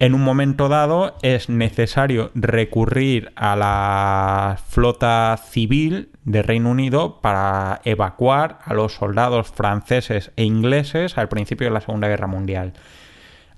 en 0.00 0.14
un 0.14 0.22
momento 0.22 0.70
dado 0.70 1.14
es 1.20 1.50
necesario 1.50 2.30
recurrir 2.34 3.32
a 3.36 3.54
la 3.54 4.58
flota 4.66 5.36
civil 5.36 6.08
de 6.24 6.42
Reino 6.42 6.70
Unido 6.70 7.20
para 7.20 7.82
evacuar 7.84 8.60
a 8.64 8.72
los 8.72 8.94
soldados 8.94 9.50
franceses 9.50 10.32
e 10.36 10.44
ingleses 10.44 11.18
al 11.18 11.28
principio 11.28 11.66
de 11.66 11.74
la 11.74 11.82
Segunda 11.82 12.08
Guerra 12.08 12.26
Mundial. 12.26 12.72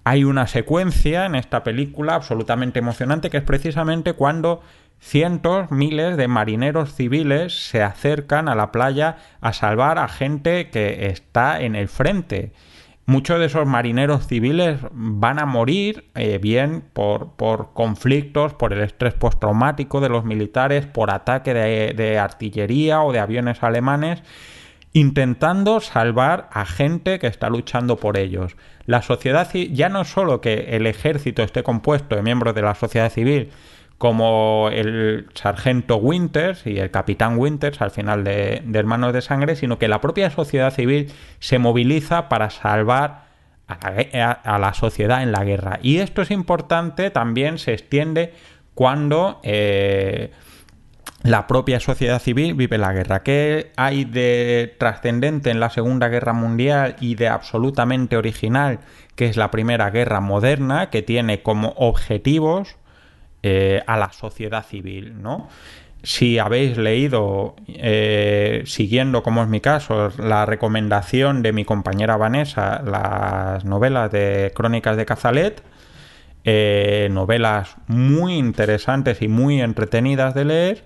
Hay 0.03 0.25
una 0.25 0.49
secuencia 0.49 1.27
en 1.27 1.37
esta 1.37 1.63
película 1.63 2.17
absolutamente 2.17 2.81
emocionante 2.81 3.31
que 3.31 3.37
es 3.37 3.45
precisamente 3.45 4.15
cuando 4.15 4.63
cientos, 4.99 5.71
miles 5.71 6.17
de 6.17 6.27
marineros 6.27 6.93
civiles 6.93 7.69
se 7.69 7.85
acercan 7.85 8.49
a 8.49 8.57
la 8.57 8.73
playa 8.73 9.19
a 9.41 9.53
salvar 9.53 9.99
a 9.99 10.09
gente 10.09 10.71
que 10.71 11.07
está 11.07 11.61
en 11.61 11.77
el 11.77 11.87
frente 11.87 12.53
muchos 13.07 13.39
de 13.39 13.47
esos 13.47 13.67
marineros 13.67 14.27
civiles 14.27 14.81
van 14.93 15.39
a 15.39 15.47
morir, 15.47 16.11
eh, 16.15 16.39
bien 16.39 16.85
por, 16.93 17.33
por, 17.33 17.73
conflictos, 17.73 18.55
por 18.55 18.73
el 18.73 18.81
estrés 18.81 19.15
postraumático 19.15 20.01
de 20.01 20.09
los 20.09 20.25
militares, 20.25 20.87
por 20.87 21.11
ataque 21.11 21.55
de, 21.55 21.95
de, 21.95 22.19
artillería 22.19 23.03
o 23.03 23.13
de 23.13 23.19
aviones 23.19 23.63
alemanes, 23.63 24.23
intentando 24.93 25.81
salvar 25.81 26.49
a 26.53 26.65
gente 26.65 27.19
que 27.19 27.27
está 27.27 27.49
luchando 27.49 27.97
por 27.97 28.17
ellos. 28.17 28.57
La 28.87 29.03
sociedad 29.03 29.49
ya 29.53 29.89
no 29.89 30.05
solo 30.05 30.41
que 30.41 30.77
el 30.77 30.87
ejército 30.87 31.43
esté 31.43 31.63
compuesto 31.63 32.17
de 32.17 32.23
miembros 32.23 32.55
de 32.55 32.63
la 32.63 32.75
sociedad 32.75 33.11
civil, 33.11 33.51
como 34.03 34.69
el 34.73 35.29
sargento 35.33 35.95
Winters 35.95 36.67
y 36.67 36.77
el 36.77 36.91
capitán 36.91 37.39
Winters 37.39 37.81
al 37.81 37.93
final 37.93 38.25
de, 38.25 38.61
Hermanos 38.75 39.13
de 39.13 39.23
Sangre, 39.23 39.55
sino 39.55 39.79
que 39.79 39.87
la 39.87 40.01
propia 40.01 40.29
sociedad 40.29 40.75
civil 40.75 41.13
se 41.39 41.61
moviliza 41.61 42.29
para 42.29 42.51
salvar 42.51 43.27
a 43.69 44.59
la, 44.59 44.75
sociedad 44.75 45.23
en 45.23 45.31
la 45.31 45.45
guerra. 45.45 45.79
Y 45.83 45.99
esto 45.99 46.21
es 46.21 46.33
importante, 46.33 47.11
también 47.11 47.59
se 47.59 47.75
extiende 47.75 48.35
cuando 48.75 49.39
eh, 49.45 50.33
la 51.23 51.47
propia 51.47 51.79
sociedad 51.79 52.21
civil 52.21 52.55
vive 52.55 52.79
la 52.79 52.93
guerra. 52.93 53.23
¿Qué 53.23 53.71
hay 53.77 54.05
de 54.05 54.75
trascendente 54.81 55.51
en 55.51 55.61
la 55.61 55.71
Segunda 55.71 56.09
Guerra 56.09 56.33
Mundial 56.33 56.97
y 56.99 57.15
de 57.15 57.29
absolutamente 57.29 58.17
original, 58.17 58.81
que 59.15 59.27
es 59.27 59.37
la 59.37 59.53
Primera 59.53 59.91
Guerra 59.91 60.19
Moderna, 60.21 60.91
que 60.91 61.03
tiene 61.03 61.45
como 61.45 61.69
objetivos 61.77 62.82
eh, 63.43 63.83
a 63.87 63.97
la 63.97 64.13
sociedad 64.13 64.65
civil, 64.65 65.21
¿no? 65.21 65.49
Si 66.05 66.39
habéis 66.39 66.77
leído, 66.77 67.57
eh, 67.69 68.63
siguiendo 68.67 69.23
como 69.23 69.43
es 69.43 69.49
mi 69.49 69.61
caso, 69.61 70.11
la 70.19 70.47
recomendación 70.47 71.43
de 71.43 71.53
mi 71.53 71.65
compañera 71.65 72.17
Vanessa, 72.17 72.83
las 72.85 73.65
novelas 73.65 74.11
de 74.11 74.53
Crónicas 74.55 74.97
de 74.97 75.07
Cazalet, 75.07 75.63
eh, 76.45 77.09
novelas 77.11 77.77
muy 77.87 78.35
interesantes 78.35 79.23
y 79.23 79.29
muy 79.29 79.61
entretenidas 79.61 80.35
de 80.35 80.45
leer, 80.45 80.85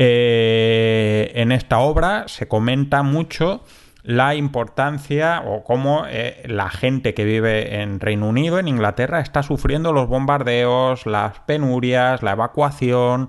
en 0.00 1.50
esta 1.50 1.78
obra 1.80 2.28
se 2.28 2.46
comenta 2.46 3.02
mucho 3.02 3.64
la 4.02 4.34
importancia 4.34 5.42
o 5.44 5.64
cómo 5.64 6.04
eh, 6.08 6.42
la 6.46 6.70
gente 6.70 7.14
que 7.14 7.24
vive 7.24 7.82
en 7.82 8.00
Reino 8.00 8.28
Unido, 8.28 8.58
en 8.58 8.68
Inglaterra, 8.68 9.20
está 9.20 9.42
sufriendo 9.42 9.92
los 9.92 10.08
bombardeos, 10.08 11.06
las 11.06 11.40
penurias, 11.40 12.22
la 12.22 12.32
evacuación 12.32 13.28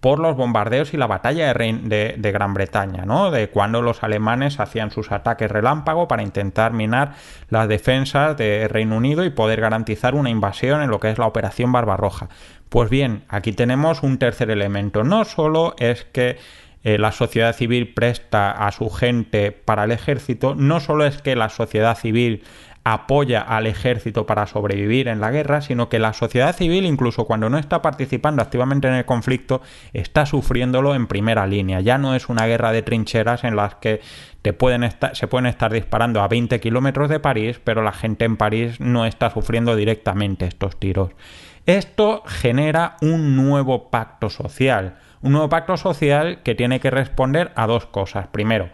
por 0.00 0.18
los 0.18 0.34
bombardeos 0.34 0.94
y 0.94 0.96
la 0.96 1.06
batalla 1.06 1.52
de, 1.52 2.14
de, 2.16 2.32
Gran 2.32 2.54
Bretaña, 2.54 3.04
¿no? 3.04 3.30
De 3.30 3.50
cuando 3.50 3.82
los 3.82 4.02
alemanes 4.02 4.58
hacían 4.58 4.90
sus 4.90 5.12
ataques 5.12 5.50
relámpago 5.50 6.08
para 6.08 6.22
intentar 6.22 6.72
minar 6.72 7.12
las 7.50 7.68
defensas 7.68 8.36
de 8.36 8.66
Reino 8.68 8.96
Unido 8.96 9.24
y 9.24 9.30
poder 9.30 9.60
garantizar 9.60 10.14
una 10.14 10.30
invasión 10.30 10.80
en 10.80 10.90
lo 10.90 11.00
que 11.00 11.10
es 11.10 11.18
la 11.18 11.26
Operación 11.26 11.70
Barbarroja. 11.70 12.28
Pues 12.70 12.88
bien, 12.88 13.24
aquí 13.28 13.52
tenemos 13.52 14.02
un 14.02 14.18
tercer 14.18 14.50
elemento. 14.50 15.04
No 15.04 15.24
solo 15.24 15.74
es 15.78 16.04
que 16.04 16.38
eh, 16.82 16.98
la 16.98 17.12
sociedad 17.12 17.54
civil 17.54 17.92
presta 17.92 18.50
a 18.50 18.72
su 18.72 18.88
gente 18.90 19.52
para 19.52 19.84
el 19.84 19.92
ejército, 19.92 20.54
no 20.54 20.80
solo 20.80 21.04
es 21.04 21.20
que 21.20 21.36
la 21.36 21.48
sociedad 21.48 21.96
civil 21.96 22.42
apoya 22.84 23.42
al 23.42 23.66
ejército 23.66 24.24
para 24.24 24.46
sobrevivir 24.46 25.08
en 25.08 25.20
la 25.20 25.30
guerra, 25.30 25.60
sino 25.60 25.88
que 25.88 25.98
la 25.98 26.14
sociedad 26.14 26.56
civil, 26.56 26.86
incluso 26.86 27.26
cuando 27.26 27.50
no 27.50 27.58
está 27.58 27.82
participando 27.82 28.42
activamente 28.42 28.88
en 28.88 28.94
el 28.94 29.04
conflicto, 29.04 29.60
está 29.92 30.24
sufriéndolo 30.24 30.94
en 30.94 31.06
primera 31.06 31.46
línea. 31.46 31.80
Ya 31.80 31.98
no 31.98 32.14
es 32.14 32.28
una 32.28 32.46
guerra 32.46 32.72
de 32.72 32.82
trincheras 32.82 33.44
en 33.44 33.56
las 33.56 33.74
que 33.74 34.00
pueden 34.58 34.84
estar, 34.84 35.14
se 35.14 35.26
pueden 35.26 35.46
estar 35.46 35.72
disparando 35.72 36.22
a 36.22 36.28
20 36.28 36.58
kilómetros 36.60 37.10
de 37.10 37.20
París, 37.20 37.60
pero 37.62 37.82
la 37.82 37.92
gente 37.92 38.24
en 38.24 38.38
París 38.38 38.80
no 38.80 39.04
está 39.04 39.30
sufriendo 39.30 39.76
directamente 39.76 40.46
estos 40.46 40.78
tiros. 40.78 41.10
Esto 41.66 42.22
genera 42.26 42.96
un 43.02 43.36
nuevo 43.36 43.90
pacto 43.90 44.30
social 44.30 44.96
un 45.22 45.32
nuevo 45.32 45.48
pacto 45.48 45.76
social 45.76 46.42
que 46.42 46.54
tiene 46.54 46.80
que 46.80 46.90
responder 46.90 47.52
a 47.54 47.66
dos 47.66 47.86
cosas. 47.86 48.28
Primero, 48.28 48.70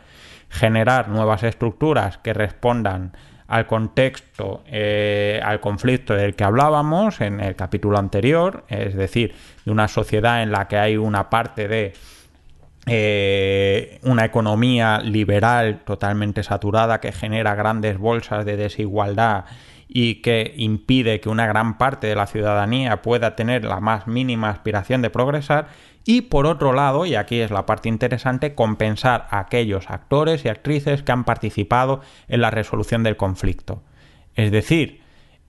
generar 0.49 1.09
nuevas 1.09 1.43
estructuras 1.43 2.19
que 2.19 2.33
respondan 2.33 3.13
al 3.49 3.67
contexto, 3.67 4.65
eh, 4.67 5.41
al 5.45 5.61
conflicto 5.61 6.15
del 6.15 6.35
que 6.35 6.45
hablábamos 6.45 7.21
en 7.21 7.41
el 7.41 7.55
capítulo 7.55 7.99
anterior, 7.99 8.65
es 8.69 8.95
decir, 8.95 9.35
de 9.65 9.71
una 9.71 9.89
sociedad 9.89 10.43
en 10.43 10.51
la 10.51 10.67
que 10.67 10.79
hay 10.79 10.97
una 10.97 11.31
parte 11.31 11.69
de 11.69 11.93
eh, 12.89 13.99
una 14.03 14.25
economía 14.25 15.01
liberal 15.01 15.81
totalmente 15.85 16.45
saturada 16.45 17.01
que 17.01 17.11
genera 17.11 17.57
grandes 17.57 17.99
bolsas 17.99 18.45
de 18.45 18.57
desigualdad 18.57 19.45
y 19.89 20.17
que 20.23 20.55
impide 20.57 21.21
que 21.21 21.29
una 21.29 21.47
gran 21.47 21.79
parte 21.79 22.07
de 22.07 22.15
la 22.15 22.27
ciudadanía 22.27 23.03
pueda 23.03 23.35
tener 23.35 23.65
la 23.65 23.81
más 23.81 24.07
mínima 24.07 24.51
aspiración 24.51 25.03
de 25.03 25.11
progresar 25.11 25.69
y 26.07 26.23
por 26.23 26.47
otro 26.47 26.73
lado, 26.73 27.05
y 27.05 27.17
aquí 27.17 27.41
es 27.41 27.51
la 27.51 27.67
parte 27.67 27.89
interesante, 27.89 28.55
compensar 28.55 29.27
a 29.31 29.41
aquellos 29.41 29.91
actores 29.91 30.45
y 30.45 30.49
actrices 30.49 31.03
que 31.03 31.13
han 31.13 31.25
participado 31.25 32.01
en 32.29 32.41
la 32.41 32.51
resolución 32.51 33.03
del 33.03 33.17
conflicto. 33.17 33.83
Es 34.37 34.53
decir, 34.53 35.03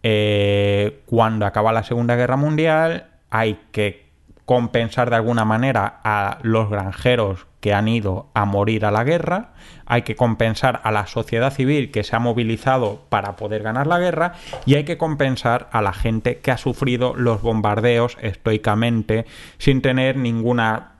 eh, 0.04 1.02
cuando 1.06 1.46
acaba 1.46 1.72
la 1.72 1.84
Segunda 1.84 2.15
Guerra 2.15 2.38
Mundial 2.38 3.08
hay 3.30 3.60
que 3.72 4.08
compensar 4.46 5.10
de 5.10 5.17
alguna 5.17 5.46
manera 5.46 6.00
a 6.04 6.39
los 6.41 6.70
granjeros 6.70 7.47
que 7.60 7.74
han 7.74 7.88
ido 7.88 8.28
a 8.34 8.46
morir 8.46 8.86
a 8.86 8.91
la 8.91 9.04
guerra, 9.04 9.54
hay 9.86 10.04
que 10.04 10.15
compensar 10.15 10.80
a 10.84 10.91
la 10.91 11.08
sociedad 11.08 11.52
civil 11.52 11.91
que 11.91 12.04
se 12.04 12.15
ha 12.15 12.20
movilizado 12.20 13.02
para 13.10 13.36
poder 13.36 13.63
ganar 13.63 13.88
la 13.88 14.00
guerra 14.00 14.34
y 14.65 14.76
hay 14.76 14.84
que 14.84 14.98
compensar 14.98 15.70
a 15.72 15.82
la 15.82 15.93
gente 15.93 16.38
que 16.39 16.52
ha 16.52 16.58
sufrido 16.58 17.15
los 17.15 17.41
bombardeos 17.41 18.17
estoicamente 18.22 19.26
sin 19.58 19.82
tener 19.82 20.17
ninguna 20.17 20.93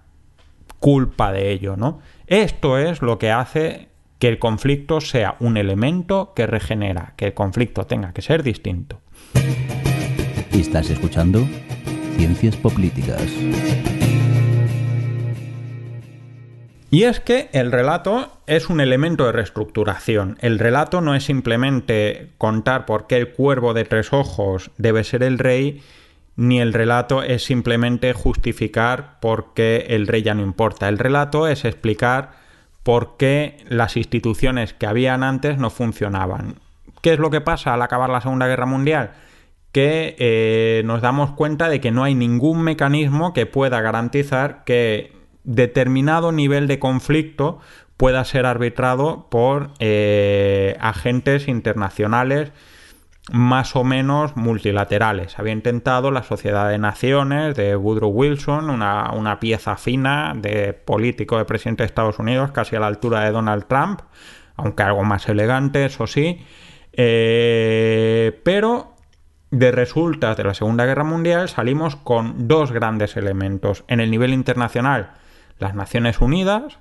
culpa 0.80 1.32
de 1.32 1.52
ello, 1.52 1.76
¿no? 1.76 2.00
Esto 2.28 2.78
es 2.78 3.02
lo 3.02 3.20
que 3.20 3.32
hace 3.32 3.89
que 4.20 4.28
el 4.28 4.39
conflicto 4.39 5.00
sea 5.00 5.36
un 5.39 5.58
elemento 5.58 6.34
que 6.36 6.48
regenera, 6.48 7.13
que 7.17 7.28
el 7.28 7.34
conflicto 7.34 7.86
tenga 7.86 8.13
que 8.13 8.22
ser 8.22 8.43
distinto. 8.43 9.00
¿Estás 10.52 10.89
escuchando? 10.89 11.48
Ciencias 12.17 12.56
Políticas. 12.56 13.22
Y 16.89 17.04
es 17.04 17.19
que 17.19 17.50
el 17.52 17.71
relato 17.71 18.32
es 18.47 18.69
un 18.69 18.80
elemento 18.80 19.26
de 19.26 19.34
reestructuración. 19.34 20.38
El 20.39 20.58
relato 20.58 21.02
no 21.02 21.15
es 21.15 21.26
simplemente 21.26 22.30
contar 22.38 22.86
por 22.86 23.08
qué 23.08 23.17
el 23.17 23.34
cuervo 23.34 23.73
de 23.73 23.84
tres 23.84 24.13
ojos 24.13 24.71
debe 24.78 25.04
ser 25.04 25.23
el 25.23 25.38
rey, 25.38 25.82
ni 26.38 26.62
el 26.62 26.71
relato 26.71 27.23
es 27.23 27.43
simplemente 27.43 28.13
justificar 28.13 29.19
por 29.19 29.54
qué 29.54 29.88
el 29.89 30.08
rey 30.08 30.21
ya 30.21 30.34
no 30.34 30.43
importa. 30.43 30.88
El 30.88 30.97
relato 30.97 31.47
es 31.47 31.65
explicar 31.65 32.32
por 32.84 33.17
qué 33.17 33.65
las 33.67 33.97
instituciones 33.97 34.73
que 34.73 34.88
habían 34.88 35.23
antes 35.23 35.58
no 35.58 35.69
funcionaban. 35.69 36.56
¿Qué 37.02 37.13
es 37.13 37.19
lo 37.19 37.30
que 37.30 37.41
pasa 37.41 37.73
al 37.73 37.82
acabar 37.82 38.10
la 38.10 38.21
Segunda 38.21 38.47
Guerra 38.47 38.65
Mundial? 38.65 39.12
que 39.73 40.15
eh, 40.17 40.82
nos 40.86 41.02
damos 41.02 41.34
cuenta 41.34 41.69
de 41.69 41.80
que 41.80 41.91
no 41.91 42.04
hay 42.04 42.15
ningún 42.15 42.63
mecanismo 42.63 43.34
que 43.34 43.45
pueda 43.45 43.80
garantizar 43.80 44.63
que 44.63 45.16
determinado 45.48 46.32
nivel 46.32 46.68
de 46.68 46.78
conflicto 46.78 47.60
pueda 47.96 48.24
ser 48.26 48.46
arbitrado 48.46 49.28
por 49.32 49.72
eh, 49.80 50.78
agentes 50.80 51.48
internacionales 51.48 52.52
más 53.32 53.76
o 53.76 53.84
menos 53.84 54.36
multilaterales. 54.36 55.40
Había 55.40 55.54
intentado 55.54 56.12
la 56.12 56.24
Sociedad 56.24 56.70
de 56.70 56.78
Naciones 56.78 57.56
de 57.56 57.76
Woodrow 57.76 58.10
Wilson, 58.10 58.70
una, 58.70 59.40
pieza 59.40 59.76
fina 59.78 60.34
de 60.36 60.74
político 60.74 61.38
de 61.38 61.46
presidente 61.46 61.84
de 61.84 61.88
Estados 61.88 62.20
Unidos, 62.20 62.52
casi 62.52 62.76
a 62.76 62.80
la 62.80 62.88
altura 62.88 63.22
de 63.22 63.32
Donald 63.32 63.66
Trump, 63.68 64.02
aunque 64.56 64.84
algo 64.84 65.04
más 65.04 65.28
elegante, 65.28 65.86
eso 65.86 66.08
sí. 66.08 66.46
Eh, 66.94 68.40
pero 68.44 68.96
de 69.52 69.72
resultas 69.72 70.38
de 70.38 70.44
la 70.44 70.54
Segunda 70.54 70.86
Guerra 70.86 71.04
Mundial 71.04 71.50
salimos 71.50 71.96
con 71.96 72.48
dos 72.48 72.72
grandes 72.72 73.18
elementos. 73.18 73.84
En 73.88 74.00
el 74.00 74.10
nivel 74.10 74.34
internacional, 74.34 75.12
las 75.60 75.76
Naciones 75.76 76.20
Unidas, 76.22 76.80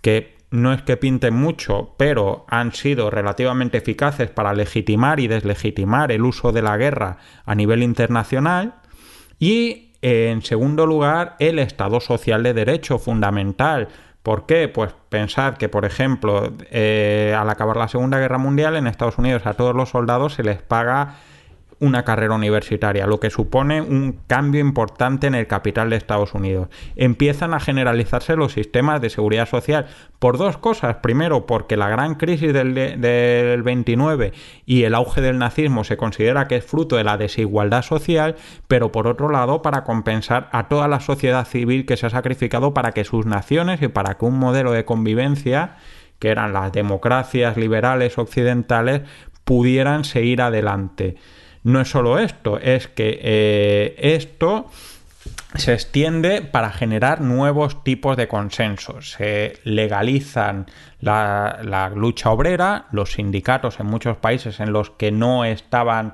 que 0.00 0.36
no 0.50 0.72
es 0.72 0.82
que 0.82 0.96
pinten 0.96 1.34
mucho, 1.34 1.94
pero 1.96 2.46
han 2.48 2.72
sido 2.72 3.10
relativamente 3.10 3.78
eficaces 3.78 4.30
para 4.30 4.54
legitimar 4.54 5.18
y 5.18 5.26
deslegitimar 5.26 6.12
el 6.12 6.22
uso 6.24 6.52
de 6.52 6.62
la 6.62 6.76
guerra 6.76 7.18
a 7.44 7.54
nivel 7.54 7.82
internacional. 7.82 8.76
Y 9.40 9.92
en 10.00 10.42
segundo 10.42 10.86
lugar, 10.86 11.34
el 11.38 11.58
Estado 11.58 11.98
social 11.98 12.42
de 12.42 12.54
derecho 12.54 12.98
fundamental. 12.98 13.88
¿Por 14.22 14.46
qué? 14.46 14.68
Pues 14.68 14.94
pensad 15.08 15.54
que, 15.54 15.68
por 15.68 15.84
ejemplo, 15.84 16.52
eh, 16.70 17.34
al 17.36 17.50
acabar 17.50 17.76
la 17.76 17.88
Segunda 17.88 18.18
Guerra 18.18 18.38
Mundial 18.38 18.76
en 18.76 18.86
Estados 18.86 19.18
Unidos 19.18 19.46
a 19.46 19.54
todos 19.54 19.74
los 19.74 19.90
soldados 19.90 20.34
se 20.34 20.44
les 20.44 20.62
paga 20.62 21.16
una 21.84 22.04
carrera 22.04 22.34
universitaria, 22.34 23.06
lo 23.06 23.20
que 23.20 23.30
supone 23.30 23.80
un 23.80 24.20
cambio 24.26 24.60
importante 24.60 25.26
en 25.26 25.34
el 25.34 25.46
capital 25.46 25.90
de 25.90 25.96
Estados 25.96 26.34
Unidos. 26.34 26.68
Empiezan 26.96 27.54
a 27.54 27.60
generalizarse 27.60 28.36
los 28.36 28.52
sistemas 28.52 29.00
de 29.00 29.10
seguridad 29.10 29.48
social 29.48 29.86
por 30.18 30.38
dos 30.38 30.56
cosas. 30.56 30.96
Primero, 31.02 31.46
porque 31.46 31.76
la 31.76 31.88
gran 31.88 32.14
crisis 32.14 32.52
del, 32.52 32.74
del 32.74 33.62
29 33.62 34.32
y 34.66 34.84
el 34.84 34.94
auge 34.94 35.20
del 35.20 35.38
nazismo 35.38 35.84
se 35.84 35.96
considera 35.96 36.48
que 36.48 36.56
es 36.56 36.64
fruto 36.64 36.96
de 36.96 37.04
la 37.04 37.16
desigualdad 37.16 37.82
social, 37.82 38.36
pero 38.68 38.92
por 38.92 39.06
otro 39.06 39.28
lado, 39.28 39.62
para 39.62 39.84
compensar 39.84 40.48
a 40.52 40.68
toda 40.68 40.88
la 40.88 41.00
sociedad 41.00 41.46
civil 41.46 41.86
que 41.86 41.96
se 41.96 42.06
ha 42.06 42.10
sacrificado 42.10 42.74
para 42.74 42.92
que 42.92 43.04
sus 43.04 43.26
naciones 43.26 43.82
y 43.82 43.88
para 43.88 44.14
que 44.14 44.24
un 44.24 44.38
modelo 44.38 44.72
de 44.72 44.84
convivencia 44.84 45.76
que 46.18 46.30
eran 46.30 46.52
las 46.52 46.72
democracias 46.72 47.56
liberales 47.56 48.16
occidentales, 48.16 49.02
pudieran 49.44 50.04
seguir 50.04 50.40
adelante. 50.40 51.16
No 51.64 51.80
es 51.80 51.88
solo 51.88 52.18
esto, 52.18 52.58
es 52.58 52.88
que 52.88 53.18
eh, 53.22 53.96
esto 53.98 54.70
se 55.54 55.72
extiende 55.72 56.42
para 56.42 56.70
generar 56.70 57.20
nuevos 57.20 57.82
tipos 57.82 58.16
de 58.16 58.28
consensos. 58.28 59.12
Se 59.12 59.58
legalizan 59.64 60.66
la, 61.00 61.60
la, 61.62 61.88
lucha 61.88 62.30
obrera, 62.30 62.86
los 62.92 63.12
sindicatos 63.12 63.80
en 63.80 63.86
muchos 63.86 64.18
países 64.18 64.60
en 64.60 64.72
los 64.72 64.90
que 64.90 65.10
no 65.10 65.44
estaban 65.44 66.12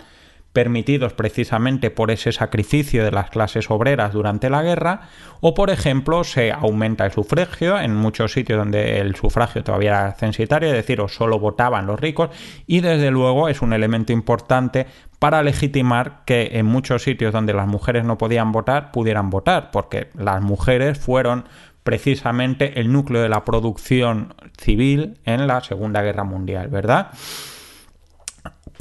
permitidos 0.52 1.12
precisamente 1.12 1.90
por 1.90 2.10
ese 2.10 2.32
sacrificio 2.32 3.04
de 3.04 3.12
las 3.12 3.30
clases 3.30 3.70
obreras 3.70 4.12
durante 4.12 4.50
la 4.50 4.62
guerra, 4.62 5.02
o 5.40 5.54
por 5.54 5.70
ejemplo 5.70 6.24
se 6.24 6.50
aumenta 6.52 7.06
el 7.06 7.12
sufragio 7.12 7.78
en 7.78 7.94
muchos 7.94 8.32
sitios 8.32 8.58
donde 8.58 8.98
el 8.98 9.14
sufragio 9.14 9.62
todavía 9.62 9.90
era 9.90 10.12
censitario, 10.12 10.68
es 10.68 10.74
decir, 10.74 11.00
o 11.00 11.08
solo 11.08 11.38
votaban 11.38 11.86
los 11.86 12.00
ricos, 12.00 12.30
y 12.66 12.80
desde 12.80 13.10
luego 13.10 13.48
es 13.48 13.62
un 13.62 13.72
elemento 13.72 14.12
importante 14.12 14.86
para 15.20 15.42
legitimar 15.42 16.22
que 16.24 16.50
en 16.54 16.66
muchos 16.66 17.02
sitios 17.02 17.32
donde 17.32 17.52
las 17.52 17.68
mujeres 17.68 18.04
no 18.04 18.18
podían 18.18 18.52
votar, 18.52 18.90
pudieran 18.90 19.30
votar, 19.30 19.70
porque 19.70 20.08
las 20.14 20.42
mujeres 20.42 20.98
fueron 20.98 21.44
precisamente 21.84 22.80
el 22.80 22.92
núcleo 22.92 23.22
de 23.22 23.28
la 23.28 23.44
producción 23.44 24.34
civil 24.58 25.18
en 25.24 25.46
la 25.46 25.60
Segunda 25.60 26.02
Guerra 26.02 26.24
Mundial, 26.24 26.68
¿verdad? 26.68 27.08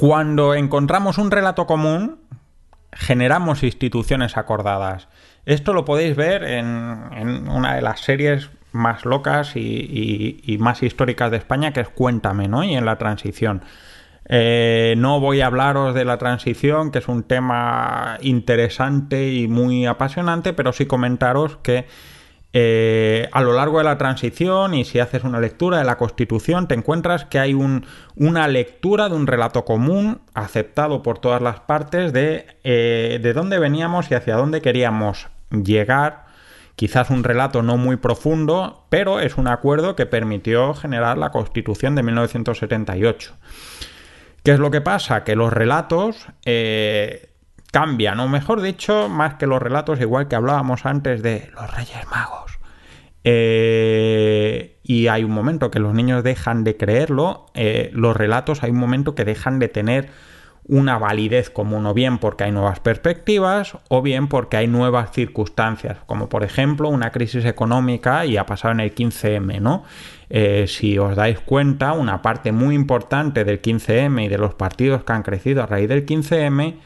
Cuando 0.00 0.54
encontramos 0.54 1.18
un 1.18 1.30
relato 1.30 1.66
común, 1.66 2.20
generamos 2.90 3.62
instituciones 3.62 4.38
acordadas. 4.38 5.08
Esto 5.44 5.74
lo 5.74 5.84
podéis 5.84 6.16
ver 6.16 6.42
en, 6.42 7.46
una 7.50 7.74
de 7.74 7.82
las 7.82 8.00
series 8.00 8.48
más 8.72 9.04
locas 9.04 9.56
y, 9.56 10.56
más 10.58 10.82
históricas 10.82 11.30
de 11.30 11.36
España, 11.36 11.74
que 11.74 11.80
es 11.80 11.90
Cuéntame, 11.90 12.48
¿no? 12.48 12.64
Y 12.64 12.76
en 12.76 12.86
la 12.86 12.96
transición. 12.96 13.60
Eh, 14.26 14.94
no 14.96 15.20
voy 15.20 15.42
a 15.42 15.48
hablaros 15.48 15.94
de 15.94 16.06
la 16.06 16.16
transición, 16.16 16.92
que 16.92 17.00
es 17.00 17.08
un 17.08 17.22
tema 17.24 18.16
interesante 18.22 19.30
y 19.34 19.48
muy 19.48 19.84
apasionante, 19.84 20.54
pero 20.54 20.72
sí 20.72 20.86
comentaros 20.86 21.58
que 21.58 21.86
eh, 22.52 23.28
a 23.30 23.42
lo 23.42 23.52
largo 23.52 23.78
de 23.78 23.84
la 23.84 23.96
transición 23.96 24.74
y 24.74 24.84
si 24.84 24.98
haces 24.98 25.22
una 25.22 25.38
lectura 25.38 25.78
de 25.78 25.84
la 25.84 25.96
Constitución 25.96 26.66
te 26.66 26.74
encuentras 26.74 27.24
que 27.26 27.38
hay 27.38 27.54
una 27.54 28.48
lectura 28.48 29.08
de 29.08 29.14
un 29.14 29.28
relato 29.28 29.64
común 29.64 30.20
aceptado 30.34 31.02
por 31.02 31.18
todas 31.18 31.40
las 31.40 31.60
partes 31.60 32.12
de, 32.12 32.46
eh, 32.64 33.20
de 33.22 33.32
dónde 33.34 33.60
veníamos 33.60 34.10
y 34.10 34.14
hacia 34.14 34.34
dónde 34.34 34.60
queríamos 34.62 35.28
llegar. 35.50 36.26
Quizás 36.74 37.10
un 37.10 37.22
relato 37.22 37.62
no 37.62 37.76
muy 37.76 37.96
profundo, 37.96 38.86
pero 38.88 39.20
es 39.20 39.36
un 39.36 39.46
acuerdo 39.46 39.94
que 39.94 40.06
permitió 40.06 40.74
generar 40.74 41.18
la 41.18 41.30
Constitución 41.30 41.94
de 41.94 42.02
1978. 42.02 43.36
¿Qué 44.42 44.52
es 44.52 44.58
lo 44.58 44.70
que 44.70 44.80
pasa? 44.80 45.22
Que 45.22 45.36
los 45.36 45.52
relatos 45.52 46.26
eh, 46.46 47.29
cambian, 47.70 48.20
o 48.20 48.28
mejor 48.28 48.62
dicho, 48.62 49.08
más 49.08 49.34
que 49.34 49.46
los 49.46 49.60
relatos, 49.60 50.00
igual 50.00 50.28
que 50.28 50.36
hablábamos 50.36 50.86
antes 50.86 51.22
de 51.22 51.50
los 51.54 51.74
Reyes 51.74 52.06
Magos. 52.10 52.58
Eh, 53.22 54.78
y 54.82 55.08
hay 55.08 55.24
un 55.24 55.32
momento 55.32 55.70
que 55.70 55.78
los 55.78 55.94
niños 55.94 56.24
dejan 56.24 56.64
de 56.64 56.76
creerlo, 56.76 57.46
eh, 57.54 57.90
los 57.92 58.16
relatos 58.16 58.62
hay 58.62 58.70
un 58.70 58.78
momento 58.78 59.14
que 59.14 59.24
dejan 59.24 59.58
de 59.58 59.68
tener 59.68 60.08
una 60.66 60.98
validez 60.98 61.50
común, 61.50 61.84
o 61.86 61.94
bien 61.94 62.18
porque 62.18 62.44
hay 62.44 62.52
nuevas 62.52 62.80
perspectivas, 62.80 63.76
o 63.88 64.02
bien 64.02 64.28
porque 64.28 64.56
hay 64.56 64.68
nuevas 64.68 65.10
circunstancias, 65.12 65.98
como 66.06 66.28
por 66.28 66.44
ejemplo 66.44 66.88
una 66.88 67.10
crisis 67.10 67.44
económica 67.44 68.24
y 68.24 68.36
ha 68.36 68.46
pasado 68.46 68.72
en 68.72 68.80
el 68.80 68.94
15M, 68.94 69.60
¿no? 69.60 69.84
Eh, 70.28 70.66
si 70.68 70.96
os 70.96 71.16
dais 71.16 71.40
cuenta, 71.40 71.92
una 71.92 72.22
parte 72.22 72.52
muy 72.52 72.74
importante 72.74 73.44
del 73.44 73.60
15M 73.60 74.26
y 74.26 74.28
de 74.28 74.38
los 74.38 74.54
partidos 74.54 75.02
que 75.02 75.12
han 75.12 75.22
crecido 75.22 75.62
a 75.62 75.66
raíz 75.66 75.88
del 75.88 76.06
15M 76.06 76.76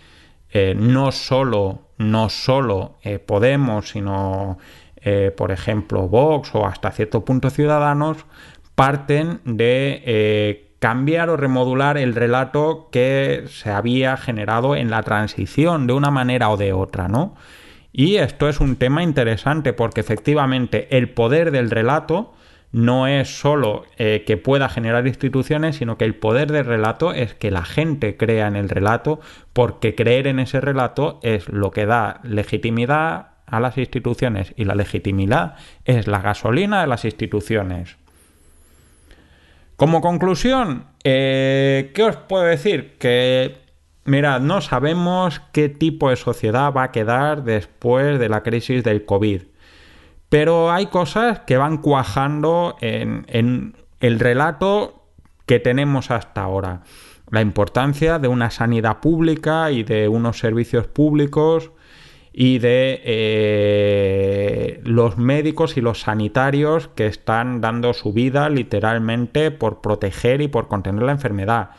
eh, 0.57 0.77
no 0.77 1.11
solo, 1.11 1.81
no 1.99 2.29
solo 2.29 2.95
eh, 3.03 3.19
Podemos, 3.19 3.89
sino, 3.89 4.57
eh, 4.97 5.33
por 5.37 5.51
ejemplo, 5.51 6.07
Vox 6.07 6.55
o 6.55 6.65
hasta 6.65 6.93
cierto 6.93 7.25
punto 7.25 7.51
Ciudadanos, 7.51 8.25
parten 8.77 9.41
de 9.45 10.71
cambiar 10.79 11.29
o 11.31 11.37
remodular 11.37 11.99
el 11.99 12.15
relato 12.15 12.89
que 12.93 13.47
se 13.49 13.71
había 13.71 14.17
generado 14.17 14.77
en 14.77 14.91
la 14.91 15.03
transición 15.03 15.89
de 15.89 15.93
una 15.93 16.13
manera 16.13 16.51
o 16.51 16.57
de 16.57 16.73
otra, 16.73 17.09
¿no? 17.09 17.35
Y 17.93 18.17
esto 18.17 18.49
es 18.49 18.61
un 18.61 18.77
tema 18.77 19.03
interesante 19.03 19.73
porque 19.73 20.03
efectivamente 20.03 20.97
el 20.97 21.11
poder 21.11 21.51
del 21.51 21.71
relato 21.71 22.33
no 22.75 23.07
es 23.07 23.39
solo 23.39 23.85
eh, 23.99 24.25
que 24.27 24.37
pueda 24.37 24.69
generar 24.69 25.07
instituciones, 25.07 25.77
sino 25.77 25.97
que 25.97 26.05
el 26.05 26.17
poder 26.17 26.51
del 26.51 26.65
relato 26.65 27.13
es 27.13 27.33
que 27.33 27.53
la 27.53 27.65
gente 27.65 28.17
crea 28.17 28.49
en 28.49 28.57
el 28.57 28.69
relato, 28.69 29.21
porque 29.53 29.95
creer 29.95 30.27
en 30.27 30.41
ese 30.41 30.61
relato 30.61 31.21
es 31.23 31.49
lo 31.49 31.71
que 31.71 31.87
da 31.87 32.21
legitimidad 32.25 33.29
a 33.47 33.61
las 33.61 33.79
instituciones 33.79 34.55
y 34.57 34.65
la 34.65 34.75
legitimidad 34.75 35.55
es 35.85 36.09
la 36.09 36.21
gasolina 36.21 36.81
de 36.81 36.89
las 36.89 37.05
instituciones. 37.05 37.97
Como 39.77 40.01
conclusión, 40.01 40.87
eh, 41.05 41.93
¿qué 41.95 42.03
os 42.03 42.17
puedo 42.17 42.43
decir? 42.43 42.97
Que, 42.99 43.57
mirad, 44.05 44.41
no 44.41 44.61
sabemos 44.61 45.41
qué 45.53 45.69
tipo 45.69 46.11
de 46.11 46.17
sociedad 46.17 46.73
va 46.73 46.83
a 46.83 46.91
quedar 46.91 47.45
después 47.45 48.19
de 48.19 48.29
la 48.29 48.43
crisis 48.43 48.83
del 48.83 49.05
COVID. 49.05 49.43
Pero 50.29 50.73
hay 50.73 50.87
cosas 50.87 51.41
que 51.41 51.57
van 51.57 51.79
cuajando 51.79 52.77
en, 52.81 53.75
el 54.01 54.21
relato 54.21 55.03
que 55.47 55.61
tenemos 55.61 56.11
hasta 56.11 56.43
ahora. 56.43 56.83
La 57.31 57.41
importancia 57.41 58.19
de 58.19 58.29
una 58.29 58.51
sanidad 58.51 59.01
pública 59.01 59.71
y 59.71 59.83
de 59.83 60.09
unos 60.09 60.39
servicios 60.39 60.87
públicos 60.87 61.71
y 62.33 62.59
de 62.59 63.01
eh, 63.05 64.81
los 64.85 65.17
médicos 65.19 65.77
y 65.77 65.81
los 65.81 66.01
sanitarios 66.01 66.89
que 66.89 67.07
están 67.07 67.61
dando 67.61 67.95
su 67.95 68.13
vida 68.13 68.49
literalmente 68.49 69.53
por 69.53 69.81
proteger 69.81 70.41
y 70.41 70.49
por 70.49 70.67
contener 70.67 71.05
la 71.05 71.13
enfermedad. 71.13 71.71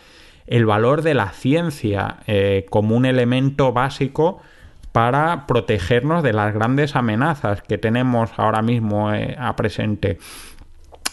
El 0.48 0.66
valor 0.66 1.02
de 1.02 1.14
la 1.14 1.32
ciencia 1.32 2.20
eh, 2.28 2.66
como 2.70 2.96
un 2.96 3.06
elemento 3.06 3.74
básico 3.74 4.42
para 4.96 5.46
protegernos 5.46 6.24
de 6.24 6.32
las 6.32 6.54
grandes 6.54 6.96
amenazas 6.96 7.62
que 7.62 7.78
tenemos 7.78 8.32
ahora 8.38 8.62
mismo 8.62 9.14
eh, 9.14 9.36
a 9.38 9.54
presente. 9.58 10.20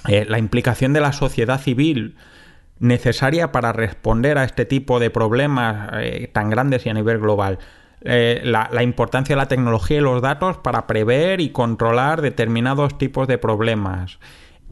Eh, 0.06 0.24
la 0.28 0.38
implicación 0.38 0.92
de 0.92 1.00
la 1.00 1.12
sociedad 1.12 1.60
civil 1.60 2.14
necesaria 2.78 3.50
para 3.50 3.72
responder 3.72 4.38
a 4.38 4.44
este 4.44 4.66
tipo 4.66 5.00
de 5.00 5.10
problemas 5.10 5.90
eh, 5.94 6.30
tan 6.32 6.48
grandes 6.48 6.86
y 6.86 6.90
a 6.90 6.94
nivel 6.94 7.18
global. 7.18 7.58
la, 8.04 8.82
importancia 8.84 9.34
de 9.34 9.40
la 9.40 9.48
tecnología 9.48 9.96
y 9.96 10.00
los 10.00 10.22
datos 10.22 10.58
para 10.58 10.86
prever 10.86 11.40
y 11.40 11.50
controlar 11.50 12.22
determinados 12.22 12.98
tipos 12.98 13.26
de 13.26 13.38
problemas. 13.38 14.20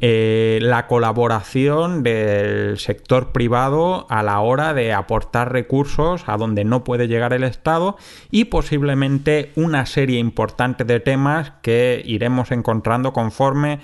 Eh, 0.03 0.61
la 0.63 0.87
colaboración 0.87 2.03
del 2.03 2.79
sector 2.79 3.33
privado 3.33 4.07
a 4.09 4.23
la 4.23 4.41
hora 4.41 4.73
de 4.73 4.95
aportar 4.95 5.53
recursos 5.53 6.25
a 6.27 6.39
donde 6.39 6.65
no 6.65 6.85
puede 6.85 7.07
llegar 7.07 7.35
el 7.35 7.45
Estado 7.45 7.99
y 8.31 8.47
posiblemente 8.47 9.53
una 9.57 9.85
serie 9.85 10.19
importante 10.19 10.85
de 10.85 11.01
temas 11.01 11.53
que 11.61 12.03
iremos 12.07 12.51
encontrando 12.51 13.13
conforme 13.13 13.81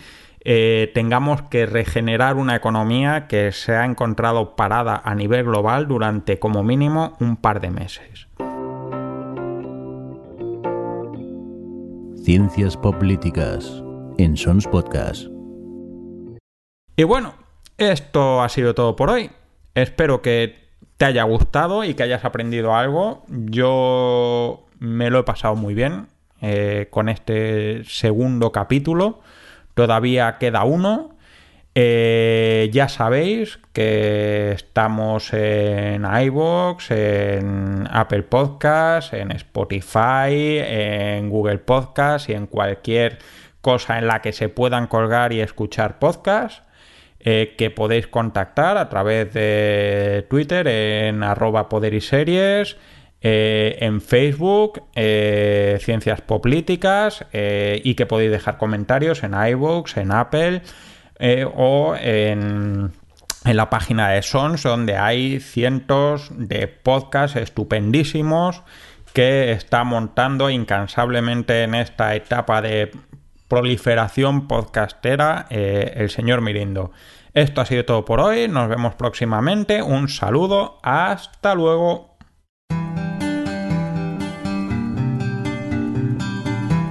eh, 0.49 0.91
tengamos 0.95 1.43
que 1.43 1.67
regenerar 1.67 2.37
una 2.37 2.57
economía 2.57 3.27
que 3.27 3.53
se 3.53 3.75
ha 3.75 3.85
encontrado 3.85 4.57
parada 4.57 5.03
a 5.05 5.15
nivel 5.15 5.45
global 5.45 5.87
durante 5.87 6.39
como 6.39 6.63
mínimo 6.63 7.15
un 7.21 7.37
par 7.37 7.61
de 7.61 7.71
meses. 7.71 8.29
Ciencias 12.25 12.77
políticas 12.77 13.83
en 14.19 14.37
Sons 14.37 14.67
Podcast. 14.67 15.36
Y 16.99 17.05
bueno, 17.05 17.35
esto 17.77 18.43
ha 18.43 18.49
sido 18.49 18.75
todo 18.75 18.97
por 18.97 19.11
hoy. 19.11 19.31
Espero 19.75 20.23
que 20.23 20.67
te 20.97 21.05
haya 21.05 21.25
gustado 21.25 21.85
y 21.85 21.93
que 21.93 22.03
hayas 22.03 22.25
aprendido 22.25 22.75
algo. 22.75 23.25
Yo 23.29 24.67
me 24.79 25.11
lo 25.11 25.19
he 25.19 25.23
pasado 25.25 25.57
muy 25.57 25.75
bien 25.75 26.07
eh, 26.41 26.89
con 26.91 27.11
este 27.11 27.85
segundo 27.85 28.51
capítulo. 28.51 29.21
Todavía 29.75 30.39
queda 30.39 30.65
uno. 30.65 31.17
Eh, 31.75 32.71
ya 32.73 32.89
sabéis 32.89 33.59
que 33.75 34.53
estamos 34.53 35.35
en 35.35 36.07
iVoox, 36.07 36.91
en 36.93 37.87
Apple 37.91 38.23
Podcasts, 38.23 39.13
en 39.13 39.33
Spotify, 39.33 40.63
en 40.65 41.29
Google 41.29 41.59
Podcasts 41.59 42.31
y 42.31 42.33
en 42.33 42.47
cualquier 42.47 43.19
cosa 43.61 43.99
en 43.99 44.07
la 44.07 44.23
que 44.23 44.33
se 44.33 44.49
puedan 44.49 44.87
colgar 44.87 45.35
y 45.35 45.43
escuchar 45.43 45.99
podcasts. 45.99 46.63
Eh, 47.29 47.57
que 47.59 47.71
podéis 47.71 48.07
contactar 48.07 48.79
a 48.79 48.89
través 48.89 49.35
de 49.35 50.25
Twitter 50.31 50.69
en 50.69 51.25
arroba 51.25 51.69
poder 51.69 51.93
eh, 51.93 53.79
en 53.81 54.01
Facebook, 54.01 54.85
eh, 54.95 55.77
Ciencias 55.81 56.21
Políticas, 56.21 57.27
y 57.33 57.95
que 57.97 58.07
podéis 58.07 58.31
dejar 58.31 58.59
comentarios 58.59 59.25
en 59.25 59.35
iVoox, 59.35 59.97
en 59.97 60.13
Apple 60.13 60.63
o 61.57 61.97
en, 61.99 62.93
la 63.43 63.71
página 63.71 64.11
de 64.11 64.23
Sons, 64.23 64.63
donde 64.63 64.97
hay 64.97 65.41
cientos 65.41 66.31
de 66.31 66.69
podcasts 66.69 67.37
estupendísimos 67.37 68.63
que 69.13 69.51
está 69.51 69.83
montando 69.83 70.49
incansablemente 70.49 71.65
en 71.65 71.75
esta 71.75 72.15
etapa 72.15 72.63
de 72.63 72.93
proliferación 73.49 74.47
podcastera 74.47 75.47
el 75.51 76.09
señor 76.09 76.41
Mirindo. 76.41 76.93
Esto 77.37 77.61
ha 77.61 77.67
sido 77.67 77.85
todo 77.85 78.07
por 78.07 78.19
hoy, 78.19 78.49
nos 78.49 78.67
vemos 78.67 78.95
próximamente, 78.95 79.83
un 79.83 80.09
saludo, 80.09 80.79
hasta 80.83 81.55
luego. 81.55 82.17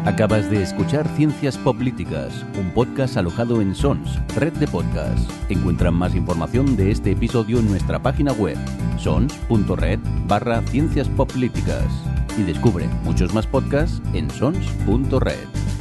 Acabas 0.06 0.48
de 0.52 0.62
escuchar 0.62 1.08
Ciencias 1.16 1.58
Políticas, 1.58 2.46
un 2.60 2.70
podcast 2.76 3.18
alojado 3.18 3.60
en 3.60 3.74
Sons, 3.74 4.20
red 4.36 4.54
de 4.54 4.68
podcasts. 4.68 5.28
Encuentra 5.50 5.90
más 5.90 6.14
información 6.14 6.78
de 6.78 6.92
este 6.92 7.14
episodio 7.14 7.58
en 7.58 7.68
nuestra 7.68 7.98
página 7.98 8.32
web, 8.34 8.58
sons.red 9.00 10.00
barra 10.28 10.62
Ciencias 10.68 11.10
Políticas. 11.10 11.88
Y 12.38 12.44
descubre 12.44 12.88
muchos 13.04 13.34
más 13.34 13.48
podcasts 13.48 14.00
en 14.14 14.30
sons.red. 14.30 15.75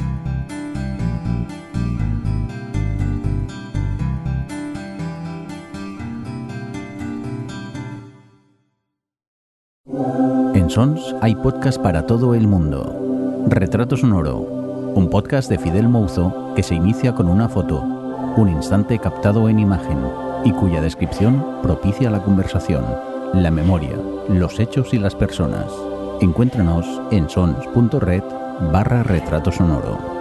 Sons 10.75 11.15
hay 11.21 11.35
podcast 11.35 11.81
para 11.81 12.05
todo 12.05 12.35
el 12.35 12.49
mundo. 12.49 13.45
Retrato 13.47 13.95
Sonoro, 13.95 14.39
un 14.39 15.09
podcast 15.09 15.49
de 15.49 15.57
Fidel 15.57 15.87
Mouzo 15.87 16.51
que 16.53 16.63
se 16.63 16.75
inicia 16.75 17.15
con 17.15 17.29
una 17.29 17.47
foto, 17.47 17.81
un 18.35 18.49
instante 18.49 18.99
captado 18.99 19.47
en 19.47 19.59
imagen 19.59 19.97
y 20.43 20.51
cuya 20.51 20.81
descripción 20.81 21.61
propicia 21.63 22.09
la 22.09 22.21
conversación, 22.21 22.83
la 23.33 23.51
memoria, 23.51 23.97
los 24.27 24.59
hechos 24.59 24.93
y 24.93 24.99
las 24.99 25.15
personas. 25.15 25.71
Encuéntranos 26.19 26.85
en 27.09 27.29
sons.red 27.29 28.23
barra 28.73 29.01
retrato 29.03 29.53
sonoro. 29.53 30.14